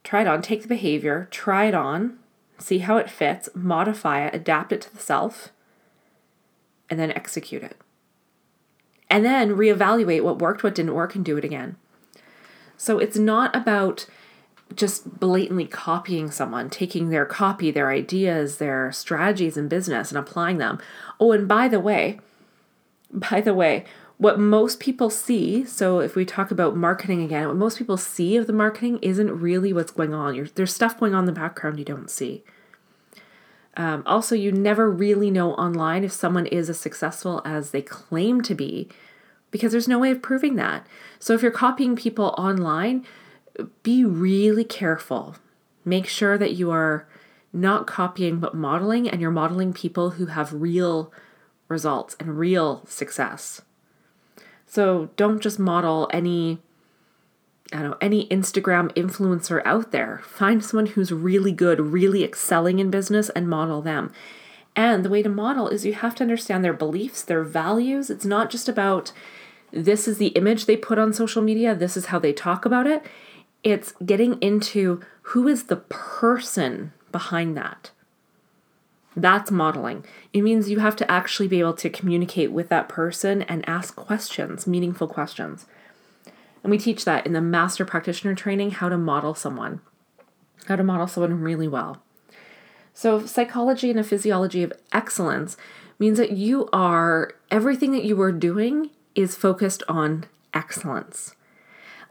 try 0.05 0.21
it 0.21 0.29
on, 0.29 0.41
take 0.41 0.63
the 0.63 0.69
behavior, 0.69 1.27
try 1.31 1.65
it 1.67 1.75
on, 1.75 2.19
see 2.59 2.79
how 2.79 2.97
it 2.97 3.11
fits, 3.11 3.49
modify 3.55 4.25
it, 4.27 4.35
adapt 4.35 4.73
it 4.73 4.83
to 4.83 4.95
the 4.95 5.01
self, 5.01 5.51
and 6.89 6.99
then 6.99 7.11
execute 7.11 7.63
it. 7.63 7.77
And 9.09 9.25
then 9.25 9.57
reevaluate 9.57 10.23
what 10.23 10.39
worked, 10.39 10.63
what 10.63 10.77
didn't 10.77 10.95
work, 10.95 11.17
and 11.17 11.25
do 11.25 11.37
it 11.37 11.45
again. 11.45 11.77
So 12.77 12.99
it's 12.99 13.19
not 13.19 13.55
about 13.57 14.07
just 14.75 15.19
blatantly 15.19 15.67
copying 15.67 16.31
someone, 16.31 16.71
taking 16.71 17.11
their 17.11 17.27
copy, 17.27 17.71
their 17.71 17.91
ideas, 17.91 18.59
their 18.59 18.93
strategies 18.93 19.57
in 19.57 19.69
business 19.69 20.11
and 20.11 20.19
applying 20.19 20.59
them. 20.59 20.79
Oh, 21.19 21.33
and 21.33 21.49
by 21.49 21.69
the 21.69 21.81
way, 21.81 22.21
by 23.13 23.41
the 23.41 23.55
way, 23.55 23.85
what 24.19 24.39
most 24.39 24.81
people 24.81 25.09
see, 25.09 25.65
so 25.65 26.01
if 26.01 26.15
we 26.15 26.25
talk 26.25 26.51
about 26.51 26.77
marketing 26.77 27.23
again, 27.23 27.47
what 27.49 27.57
most 27.57 27.79
people 27.79 27.97
see 27.97 28.37
of 28.37 28.47
the 28.47 28.53
marketing 28.53 28.99
isn't 29.01 29.41
really 29.41 29.73
what's 29.73 29.93
going 29.93 30.13
on. 30.13 30.35
You're, 30.35 30.47
there's 30.47 30.75
stuff 30.75 31.01
going 31.01 31.15
on 31.15 31.21
in 31.21 31.27
the 31.27 31.33
background 31.33 31.79
you 31.79 31.85
don't 31.87 32.11
see. 32.11 32.45
Um, 33.77 34.03
also, 34.05 34.35
you 34.35 34.53
never 34.53 34.91
really 34.91 35.31
know 35.31 35.55
online 35.55 36.05
if 36.05 36.13
someone 36.13 36.47
is 36.47 36.69
as 36.69 36.79
successful 36.79 37.41
as 37.45 37.71
they 37.71 37.81
claim 37.81 38.43
to 38.43 38.55
be 38.55 38.89
because 39.51 39.73
there's 39.73 39.89
no 39.89 39.99
way 39.99 40.11
of 40.11 40.23
proving 40.23 40.57
that. 40.57 40.87
So 41.19 41.35
if 41.35 41.43
you're 41.43 41.51
copying 41.51 41.97
people 41.97 42.35
online, 42.37 43.07
be 43.83 44.05
really 44.05 44.65
careful. 44.65 45.37
Make 45.85 46.07
sure 46.07 46.39
that 46.39 46.55
you 46.55 46.71
are 46.71 47.07
not 47.53 47.87
copying 47.87 48.39
but 48.39 48.55
modeling, 48.55 49.09
and 49.09 49.21
you're 49.21 49.31
modeling 49.31 49.73
people 49.73 50.11
who 50.11 50.27
have 50.27 50.53
real 50.53 51.13
results 51.69 52.17
and 52.21 52.39
real 52.39 52.85
success. 52.87 53.63
So 54.67 55.11
don't 55.17 55.41
just 55.41 55.59
model 55.59 56.09
any 56.13 56.61
I 57.73 57.79
don't 57.79 57.91
know, 57.91 57.97
any 58.01 58.27
Instagram 58.29 58.93
influencer 58.95 59.63
out 59.65 59.93
there. 59.93 60.21
Find 60.25 60.65
someone 60.65 60.87
who's 60.87 61.13
really 61.13 61.53
good, 61.53 61.79
really 61.81 62.25
excelling 62.25 62.81
in 62.81 62.91
business 62.91 63.31
and 63.31 63.49
model 63.49 63.81
them. 63.81 64.13
And 64.75 65.05
the 65.05 65.11
way 65.11 65.23
to 65.23 65.29
model 65.29 65.69
is 65.69 65.87
you 65.87 65.95
have 65.95 66.15
to 66.17 66.25
understand 66.25 66.65
their 66.65 66.73
beliefs, 66.73 67.23
their 67.23 67.45
values. 67.45 68.11
It's 68.11 68.25
not 68.25 68.51
just 68.51 68.69
about 68.69 69.13
this 69.73 70.09
is 70.09 70.19
the 70.19 70.29
image 70.29 70.67
they 70.67 70.77
put 70.77 70.99
on 70.99 71.13
social 71.13 71.43
media, 71.43 71.75
this 71.75 71.97
is 71.97 72.07
how 72.07 72.19
they 72.19 72.33
talk 72.33 72.65
about 72.65 72.89
it. 72.89 73.05
It's 73.63 73.93
getting 74.05 74.41
into 74.41 75.03
who 75.23 75.47
is 75.49 75.65
the 75.65 75.77
person 75.77 76.93
behind 77.13 77.57
that. 77.57 77.91
That's 79.17 79.51
modeling. 79.51 80.05
It 80.33 80.43
means 80.43 80.71
you 80.71 80.79
have 80.79 80.97
to 80.97 81.11
actually 81.11 81.49
be 81.49 81.61
able 81.61 81.75
to 81.75 81.91
communicate 81.91 82.53
with 82.53 82.69
that 82.69 82.89
person 82.89 83.43
and 83.43 83.69
ask 83.69 83.97
questions, 83.97 84.67
meaningful 84.67 85.09
questions. 85.09 85.67
And 86.63 86.71
we 86.71 86.79
teach 86.79 87.05
that 87.05 87.27
in 87.27 87.33
the 87.33 87.41
master 87.41 87.85
practitioner 87.85 88.35
training 88.35 88.73
how 88.73 88.89
to 88.89 88.97
model 88.97 89.35
someone, 89.35 89.81
how 90.67 90.77
to 90.77 90.85
model 90.85 91.07
someone 91.07 91.41
really 91.41 91.69
well. 91.69 92.03
So, 92.95 93.25
psychology 93.25 93.91
and 93.91 93.99
a 93.99 94.05
physiology 94.05 94.63
of 94.63 94.73
excellence 94.93 95.57
means 95.99 96.19
that 96.19 96.33
you 96.33 96.69
are, 96.73 97.33
everything 97.51 97.93
that 97.93 98.05
you 98.05 98.21
are 98.21 98.33
doing 98.33 98.91
is 99.15 99.37
focused 99.37 99.83
on 99.89 100.25
excellence. 100.53 101.35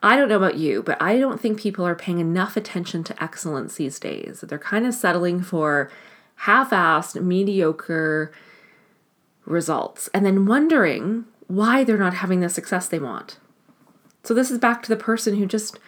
I 0.02 0.16
don't 0.16 0.30
know 0.30 0.38
about 0.38 0.58
you, 0.58 0.82
but 0.82 1.02
I 1.02 1.20
don't 1.20 1.42
think 1.42 1.60
people 1.60 1.86
are 1.86 1.96
paying 1.96 2.20
enough 2.20 2.56
attention 2.56 3.04
to 3.06 3.24
excellence 3.24 3.76
these 3.76 4.00
days. 4.00 4.42
They're 4.42 4.58
kind 4.58 4.86
of 4.86 4.94
settling 4.94 5.42
for 5.42 5.92
half 6.36 6.70
assed, 6.70 7.22
mediocre 7.22 8.32
results 9.46 10.10
and 10.14 10.26
then 10.26 10.46
wondering 10.46 11.26
why 11.48 11.84
they're 11.84 11.98
not 11.98 12.14
having 12.14 12.40
the 12.40 12.50
success 12.50 12.88
they 12.88 13.00
want. 13.00 13.38
So, 14.24 14.34
this 14.34 14.52
is 14.52 14.60
back 14.60 14.84
to 14.84 14.90
the 14.90 14.96
person 14.96 15.38
who 15.38 15.46
just, 15.46 15.80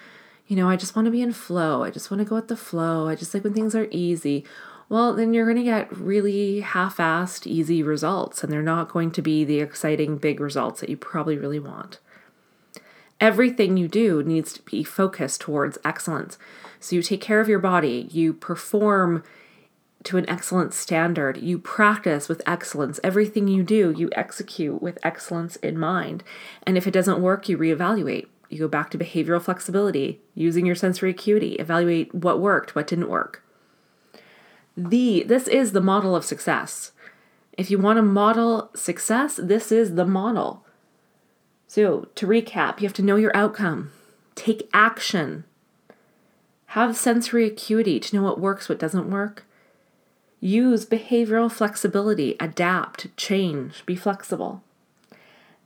you 0.47 0.55
know, 0.55 0.67
I 0.67 0.75
just 0.75 0.95
want 0.95 1.05
to 1.05 1.11
be 1.11 1.21
in 1.21 1.31
flow. 1.31 1.83
I 1.83 1.91
just 1.91 2.09
want 2.09 2.19
to 2.19 2.25
go 2.25 2.35
with 2.35 2.47
the 2.47 2.57
flow. 2.57 3.07
I 3.07 3.15
just 3.15 3.33
like 3.33 3.43
when 3.43 3.53
things 3.53 3.75
are 3.75 3.87
easy. 3.91 4.43
Well, 4.89 5.13
then 5.13 5.33
you're 5.33 5.45
going 5.45 5.57
to 5.57 5.63
get 5.63 5.95
really 5.95 6.61
half 6.61 6.97
assed, 6.97 7.47
easy 7.47 7.81
results, 7.81 8.43
and 8.43 8.51
they're 8.51 8.61
not 8.61 8.89
going 8.89 9.11
to 9.11 9.21
be 9.21 9.45
the 9.45 9.59
exciting, 9.59 10.17
big 10.17 10.41
results 10.41 10.81
that 10.81 10.89
you 10.89 10.97
probably 10.97 11.37
really 11.37 11.59
want. 11.59 11.99
Everything 13.21 13.77
you 13.77 13.87
do 13.87 14.23
needs 14.23 14.51
to 14.53 14.61
be 14.63 14.83
focused 14.83 15.39
towards 15.39 15.77
excellence. 15.85 16.39
So 16.79 16.95
you 16.95 17.03
take 17.03 17.21
care 17.21 17.39
of 17.39 17.47
your 17.47 17.59
body, 17.59 18.07
you 18.11 18.33
perform 18.33 19.23
to 20.03 20.17
an 20.17 20.27
excellent 20.27 20.73
standard, 20.73 21.37
you 21.37 21.59
practice 21.59 22.27
with 22.27 22.41
excellence. 22.47 22.99
Everything 23.03 23.47
you 23.47 23.61
do, 23.61 23.93
you 23.95 24.09
execute 24.13 24.81
with 24.81 24.97
excellence 25.03 25.57
in 25.57 25.77
mind. 25.77 26.23
And 26.63 26.77
if 26.77 26.87
it 26.87 26.91
doesn't 26.91 27.21
work, 27.21 27.47
you 27.47 27.57
reevaluate. 27.57 28.25
You 28.49 28.57
go 28.57 28.67
back 28.67 28.89
to 28.89 28.97
behavioral 28.97 29.41
flexibility, 29.41 30.19
using 30.33 30.65
your 30.65 30.75
sensory 30.75 31.11
acuity, 31.11 31.53
evaluate 31.53 32.13
what 32.15 32.41
worked, 32.41 32.75
what 32.75 32.87
didn't 32.87 33.07
work. 33.07 33.43
The 34.75 35.23
this 35.23 35.47
is 35.47 35.71
the 35.71 35.81
model 35.81 36.15
of 36.15 36.25
success. 36.25 36.91
If 37.57 37.69
you 37.69 37.77
want 37.77 37.97
to 37.97 38.01
model 38.01 38.71
success, 38.73 39.39
this 39.41 39.71
is 39.71 39.95
the 39.95 40.05
model. 40.05 40.65
So, 41.73 42.09
to 42.15 42.27
recap, 42.27 42.81
you 42.81 42.85
have 42.85 42.93
to 42.95 43.01
know 43.01 43.15
your 43.15 43.33
outcome, 43.33 43.93
take 44.35 44.69
action, 44.73 45.45
have 46.65 46.97
sensory 46.97 47.47
acuity 47.47 47.97
to 47.97 48.13
know 48.13 48.23
what 48.23 48.41
works, 48.41 48.67
what 48.67 48.77
doesn't 48.77 49.09
work. 49.09 49.45
Use 50.41 50.85
behavioral 50.85 51.49
flexibility, 51.49 52.35
adapt, 52.41 53.15
change, 53.15 53.85
be 53.85 53.95
flexible. 53.95 54.61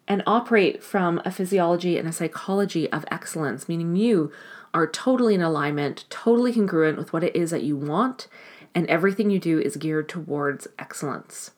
And 0.07 0.21
operate 0.27 0.83
from 0.83 1.23
a 1.25 1.31
physiology 1.31 1.97
and 1.97 2.07
a 2.07 2.13
psychology 2.13 2.87
of 2.91 3.03
excellence, 3.09 3.67
meaning 3.67 3.95
you 3.95 4.31
are 4.75 4.85
totally 4.85 5.33
in 5.33 5.41
alignment, 5.41 6.05
totally 6.11 6.53
congruent 6.53 6.99
with 6.99 7.13
what 7.13 7.23
it 7.23 7.35
is 7.35 7.49
that 7.49 7.63
you 7.63 7.75
want, 7.75 8.27
and 8.75 8.85
everything 8.85 9.31
you 9.31 9.39
do 9.39 9.57
is 9.59 9.75
geared 9.75 10.07
towards 10.07 10.67
excellence. 10.77 11.49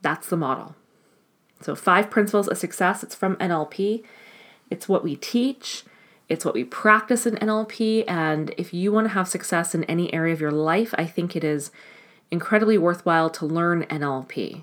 That's 0.00 0.30
the 0.30 0.38
model. 0.38 0.76
So, 1.60 1.74
five 1.74 2.10
principles 2.10 2.48
of 2.48 2.58
success. 2.58 3.02
It's 3.02 3.14
from 3.14 3.36
NLP. 3.36 4.02
It's 4.70 4.88
what 4.88 5.04
we 5.04 5.16
teach, 5.16 5.84
it's 6.28 6.44
what 6.44 6.54
we 6.54 6.62
practice 6.64 7.26
in 7.26 7.34
NLP. 7.34 8.04
And 8.06 8.54
if 8.56 8.72
you 8.72 8.92
want 8.92 9.06
to 9.06 9.14
have 9.14 9.28
success 9.28 9.74
in 9.74 9.84
any 9.84 10.14
area 10.14 10.32
of 10.32 10.40
your 10.40 10.52
life, 10.52 10.94
I 10.96 11.04
think 11.04 11.34
it 11.34 11.42
is 11.42 11.72
incredibly 12.30 12.78
worthwhile 12.78 13.30
to 13.30 13.46
learn 13.46 13.82
NLP. 13.84 14.62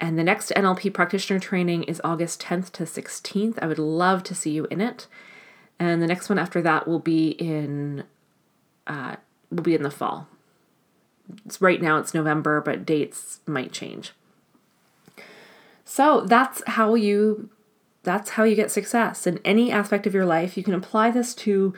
And 0.00 0.18
the 0.18 0.24
next 0.24 0.50
NLP 0.56 0.92
practitioner 0.92 1.38
training 1.38 1.84
is 1.84 2.00
August 2.02 2.42
10th 2.42 2.72
to 2.72 2.84
16th. 2.84 3.58
I 3.60 3.66
would 3.66 3.78
love 3.78 4.22
to 4.24 4.34
see 4.34 4.50
you 4.50 4.66
in 4.70 4.80
it. 4.80 5.06
And 5.78 6.02
the 6.02 6.06
next 6.06 6.28
one 6.28 6.38
after 6.38 6.62
that 6.62 6.88
will 6.88 6.98
be 6.98 7.30
in 7.30 8.04
uh, 8.86 9.16
will 9.50 9.62
be 9.62 9.74
in 9.74 9.82
the 9.82 9.90
fall. 9.90 10.28
It's, 11.46 11.60
right 11.60 11.80
now 11.80 11.98
it's 11.98 12.14
November, 12.14 12.60
but 12.60 12.84
dates 12.84 13.40
might 13.46 13.72
change. 13.72 14.12
So 15.84 16.22
that's 16.22 16.62
how 16.66 16.94
you 16.94 17.50
that's 18.02 18.30
how 18.30 18.44
you 18.44 18.54
get 18.54 18.70
success 18.70 19.26
in 19.26 19.40
any 19.44 19.72
aspect 19.72 20.06
of 20.06 20.14
your 20.14 20.26
life. 20.26 20.56
You 20.56 20.62
can 20.62 20.74
apply 20.74 21.10
this 21.10 21.34
to 21.36 21.72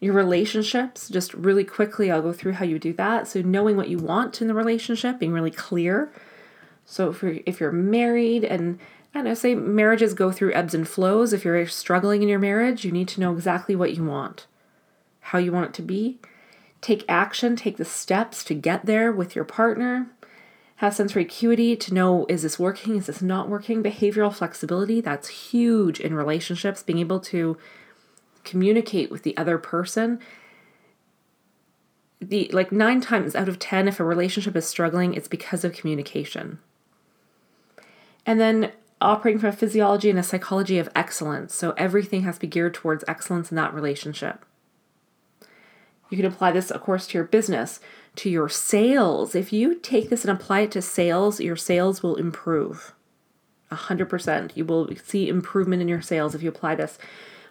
your 0.00 0.12
relationships. 0.12 1.08
Just 1.08 1.32
really 1.34 1.64
quickly, 1.64 2.10
I'll 2.10 2.22
go 2.22 2.32
through 2.32 2.54
how 2.54 2.64
you 2.64 2.78
do 2.78 2.92
that. 2.94 3.28
So 3.28 3.42
knowing 3.42 3.76
what 3.76 3.88
you 3.88 3.98
want 3.98 4.40
in 4.42 4.48
the 4.48 4.54
relationship, 4.54 5.18
being 5.18 5.32
really 5.32 5.50
clear. 5.50 6.12
So 6.84 7.10
if 7.10 7.22
you're 7.22 7.38
if 7.46 7.60
you're 7.60 7.72
married 7.72 8.44
and 8.44 8.78
I 9.14 9.22
know, 9.22 9.34
say 9.34 9.54
marriages 9.54 10.14
go 10.14 10.30
through 10.30 10.52
ebbs 10.52 10.74
and 10.74 10.86
flows. 10.86 11.32
If 11.32 11.44
you're 11.44 11.66
struggling 11.66 12.22
in 12.22 12.28
your 12.28 12.38
marriage, 12.38 12.84
you 12.84 12.92
need 12.92 13.08
to 13.08 13.20
know 13.20 13.32
exactly 13.32 13.74
what 13.74 13.96
you 13.96 14.04
want, 14.04 14.46
how 15.20 15.38
you 15.38 15.50
want 15.50 15.66
it 15.66 15.74
to 15.74 15.82
be. 15.82 16.18
Take 16.80 17.04
action, 17.08 17.56
take 17.56 17.76
the 17.76 17.84
steps 17.84 18.44
to 18.44 18.54
get 18.54 18.86
there 18.86 19.10
with 19.10 19.34
your 19.34 19.44
partner 19.44 20.08
have 20.78 20.94
sensory 20.94 21.22
acuity 21.22 21.76
to 21.76 21.94
know 21.94 22.24
is 22.28 22.42
this 22.42 22.58
working, 22.58 22.96
is 22.96 23.06
this 23.06 23.20
not 23.20 23.48
working? 23.48 23.82
Behavioral 23.82 24.32
flexibility, 24.32 25.00
that's 25.00 25.28
huge 25.28 26.00
in 26.00 26.14
relationships, 26.14 26.82
being 26.82 26.98
able 26.98 27.20
to 27.20 27.56
communicate 28.44 29.10
with 29.10 29.24
the 29.24 29.36
other 29.36 29.58
person 29.58 30.18
the 32.20 32.50
like 32.52 32.72
9 32.72 33.00
times 33.00 33.34
out 33.34 33.48
of 33.48 33.58
10 33.58 33.88
if 33.88 34.00
a 34.00 34.04
relationship 34.04 34.56
is 34.56 34.66
struggling, 34.66 35.14
it's 35.14 35.28
because 35.28 35.64
of 35.64 35.72
communication. 35.72 36.58
And 38.26 38.40
then 38.40 38.72
operating 39.00 39.38
from 39.38 39.50
a 39.50 39.52
physiology 39.52 40.10
and 40.10 40.18
a 40.18 40.24
psychology 40.24 40.78
of 40.78 40.88
excellence. 40.94 41.54
So 41.54 41.72
everything 41.76 42.22
has 42.22 42.36
to 42.36 42.40
be 42.42 42.46
geared 42.46 42.74
towards 42.74 43.04
excellence 43.06 43.50
in 43.50 43.56
that 43.56 43.72
relationship. 43.72 44.44
You 46.10 46.16
can 46.16 46.26
apply 46.26 46.52
this, 46.52 46.70
of 46.70 46.80
course, 46.80 47.06
to 47.08 47.18
your 47.18 47.24
business, 47.24 47.80
to 48.18 48.30
your 48.30 48.48
sales. 48.48 49.34
If 49.34 49.52
you 49.52 49.76
take 49.76 50.10
this 50.10 50.24
and 50.24 50.30
apply 50.30 50.60
it 50.60 50.72
to 50.72 50.82
sales, 50.82 51.40
your 51.40 51.56
sales 51.56 52.02
will 52.02 52.16
improve. 52.16 52.92
100%. 53.70 54.56
You 54.56 54.64
will 54.64 54.90
see 55.04 55.28
improvement 55.28 55.82
in 55.82 55.88
your 55.88 56.02
sales 56.02 56.34
if 56.34 56.42
you 56.42 56.48
apply 56.48 56.74
this. 56.74 56.98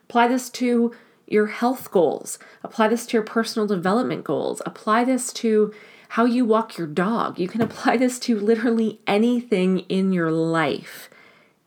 Apply 0.09 0.27
this 0.27 0.49
to 0.51 0.93
your 1.25 1.47
health 1.47 1.91
goals. 1.91 2.39
Apply 2.63 2.87
this 2.87 3.05
to 3.07 3.13
your 3.13 3.23
personal 3.23 3.67
development 3.67 4.23
goals. 4.23 4.61
Apply 4.65 5.03
this 5.03 5.31
to 5.33 5.73
how 6.09 6.25
you 6.25 6.45
walk 6.45 6.77
your 6.77 6.87
dog. 6.87 7.39
You 7.39 7.47
can 7.47 7.61
apply 7.67 7.97
this 7.97 8.19
to 8.19 8.39
literally 8.39 8.99
anything 9.07 9.79
in 9.89 10.11
your 10.11 10.31
life 10.31 11.09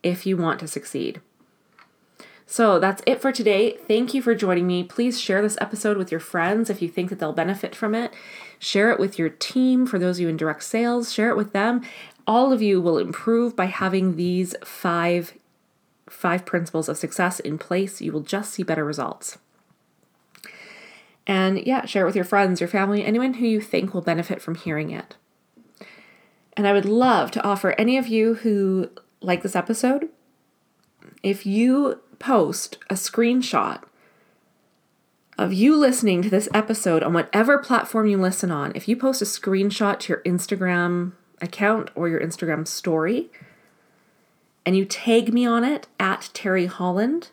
if 0.02 0.26
you 0.26 0.36
want 0.36 0.60
to 0.60 0.68
succeed. 0.68 1.20
So 2.46 2.80
that's 2.80 3.02
it 3.06 3.20
for 3.20 3.30
today. 3.30 3.78
Thank 3.86 4.12
you 4.12 4.20
for 4.20 4.34
joining 4.34 4.66
me. 4.66 4.82
Please 4.82 5.20
share 5.20 5.40
this 5.40 5.56
episode 5.60 5.96
with 5.96 6.10
your 6.10 6.18
friends 6.18 6.68
if 6.68 6.82
you 6.82 6.88
think 6.88 7.08
that 7.10 7.20
they'll 7.20 7.32
benefit 7.32 7.76
from 7.76 7.94
it. 7.94 8.12
Share 8.60 8.90
it 8.90 9.00
with 9.00 9.18
your 9.18 9.30
team 9.30 9.86
for 9.86 9.98
those 9.98 10.18
of 10.18 10.20
you 10.20 10.28
in 10.28 10.36
direct 10.36 10.62
sales. 10.62 11.12
Share 11.12 11.30
it 11.30 11.36
with 11.36 11.52
them. 11.52 11.80
All 12.26 12.52
of 12.52 12.60
you 12.60 12.78
will 12.80 12.98
improve 12.98 13.56
by 13.56 13.64
having 13.64 14.16
these 14.16 14.54
five 14.62 15.32
five 16.08 16.44
principles 16.44 16.88
of 16.88 16.98
success 16.98 17.40
in 17.40 17.56
place. 17.56 18.02
You 18.02 18.12
will 18.12 18.20
just 18.20 18.52
see 18.52 18.62
better 18.62 18.84
results. 18.84 19.38
And 21.26 21.64
yeah, 21.66 21.86
share 21.86 22.02
it 22.02 22.06
with 22.06 22.16
your 22.16 22.24
friends, 22.24 22.60
your 22.60 22.68
family, 22.68 23.02
anyone 23.02 23.34
who 23.34 23.46
you 23.46 23.60
think 23.60 23.94
will 23.94 24.02
benefit 24.02 24.42
from 24.42 24.56
hearing 24.56 24.90
it. 24.90 25.16
And 26.54 26.66
I 26.66 26.72
would 26.72 26.84
love 26.84 27.30
to 27.30 27.42
offer 27.42 27.70
any 27.78 27.96
of 27.96 28.08
you 28.08 28.34
who 28.34 28.90
like 29.22 29.42
this 29.42 29.56
episode, 29.56 30.08
if 31.22 31.46
you 31.46 32.00
post 32.18 32.76
a 32.90 32.94
screenshot 32.94 33.82
of 35.40 35.54
you 35.54 35.74
listening 35.76 36.20
to 36.20 36.28
this 36.28 36.48
episode 36.52 37.02
on 37.02 37.14
whatever 37.14 37.58
platform 37.58 38.06
you 38.06 38.18
listen 38.18 38.50
on, 38.50 38.72
if 38.74 38.86
you 38.86 38.94
post 38.94 39.22
a 39.22 39.24
screenshot 39.24 39.98
to 40.00 40.12
your 40.12 40.22
Instagram 40.22 41.12
account 41.40 41.90
or 41.94 42.08
your 42.08 42.20
Instagram 42.20 42.68
story, 42.68 43.30
and 44.66 44.76
you 44.76 44.84
tag 44.84 45.32
me 45.32 45.46
on 45.46 45.64
it 45.64 45.86
at 45.98 46.28
Terry 46.34 46.66
Holland, 46.66 47.30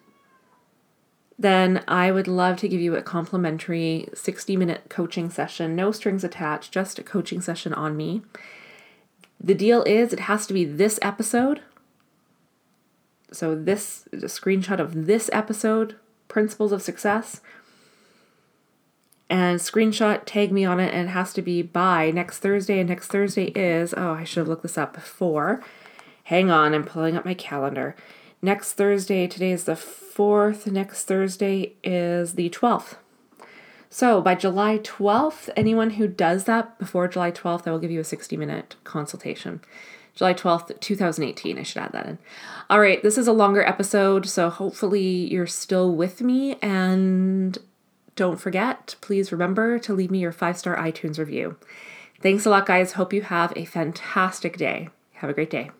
then 1.37 1.83
I 1.87 2.11
would 2.11 2.29
love 2.29 2.57
to 2.59 2.69
give 2.69 2.79
you 2.79 2.95
a 2.95 3.03
complimentary 3.03 4.07
60 4.13 4.55
minute 4.55 4.85
coaching 4.87 5.29
session, 5.29 5.75
no 5.75 5.91
strings 5.91 6.23
attached, 6.23 6.71
just 6.71 6.97
a 6.97 7.03
coaching 7.03 7.41
session 7.41 7.73
on 7.73 7.97
me. 7.97 8.21
The 9.39 9.53
deal 9.53 9.83
is 9.83 10.13
it 10.13 10.21
has 10.21 10.47
to 10.47 10.53
be 10.53 10.63
this 10.63 10.97
episode 11.01 11.61
so 13.31 13.55
this 13.55 14.07
is 14.11 14.23
a 14.23 14.27
screenshot 14.27 14.79
of 14.79 15.05
this 15.05 15.29
episode, 15.33 15.95
Principles 16.27 16.71
of 16.71 16.81
Success. 16.81 17.41
And 19.29 19.59
screenshot, 19.59 20.21
tag 20.25 20.51
me 20.51 20.63
on 20.63 20.79
it, 20.79 20.93
and 20.93 21.09
it 21.09 21.11
has 21.11 21.33
to 21.33 21.41
be 21.41 21.61
by 21.61 22.11
next 22.11 22.39
Thursday. 22.39 22.79
And 22.79 22.89
next 22.89 23.07
Thursday 23.07 23.45
is, 23.47 23.93
oh, 23.97 24.13
I 24.13 24.23
should 24.23 24.41
have 24.41 24.47
looked 24.47 24.63
this 24.63 24.77
up 24.77 24.93
before. 24.93 25.61
Hang 26.25 26.49
on, 26.49 26.73
I'm 26.73 26.83
pulling 26.83 27.17
up 27.17 27.25
my 27.25 27.33
calendar. 27.33 27.95
Next 28.41 28.73
Thursday, 28.73 29.27
today 29.27 29.51
is 29.51 29.65
the 29.65 29.73
4th. 29.73 30.67
Next 30.71 31.05
Thursday 31.05 31.73
is 31.83 32.35
the 32.35 32.49
12th. 32.49 32.95
So 33.89 34.21
by 34.21 34.35
July 34.35 34.79
12th, 34.79 35.49
anyone 35.55 35.91
who 35.91 36.07
does 36.07 36.43
that 36.43 36.77
before 36.77 37.07
July 37.07 37.31
12th, 37.31 37.67
I 37.67 37.71
will 37.71 37.79
give 37.79 37.91
you 37.91 38.01
a 38.01 38.05
60 38.05 38.37
minute 38.37 38.75
consultation. 38.83 39.61
July 40.13 40.33
12th, 40.33 40.79
2018. 40.79 41.57
I 41.57 41.63
should 41.63 41.81
add 41.81 41.91
that 41.93 42.05
in. 42.05 42.17
All 42.69 42.79
right, 42.79 43.01
this 43.01 43.17
is 43.17 43.27
a 43.27 43.33
longer 43.33 43.63
episode, 43.63 44.25
so 44.25 44.49
hopefully 44.49 45.31
you're 45.31 45.47
still 45.47 45.95
with 45.95 46.21
me. 46.21 46.55
And 46.61 47.57
don't 48.17 48.41
forget, 48.41 48.95
please 48.99 49.31
remember 49.31 49.79
to 49.79 49.93
leave 49.93 50.11
me 50.11 50.19
your 50.19 50.33
five 50.33 50.57
star 50.57 50.75
iTunes 50.75 51.17
review. 51.17 51.55
Thanks 52.21 52.45
a 52.45 52.49
lot, 52.49 52.65
guys. 52.65 52.93
Hope 52.93 53.13
you 53.13 53.21
have 53.21 53.53
a 53.55 53.63
fantastic 53.63 54.57
day. 54.57 54.89
Have 55.13 55.29
a 55.29 55.33
great 55.33 55.51
day. 55.51 55.71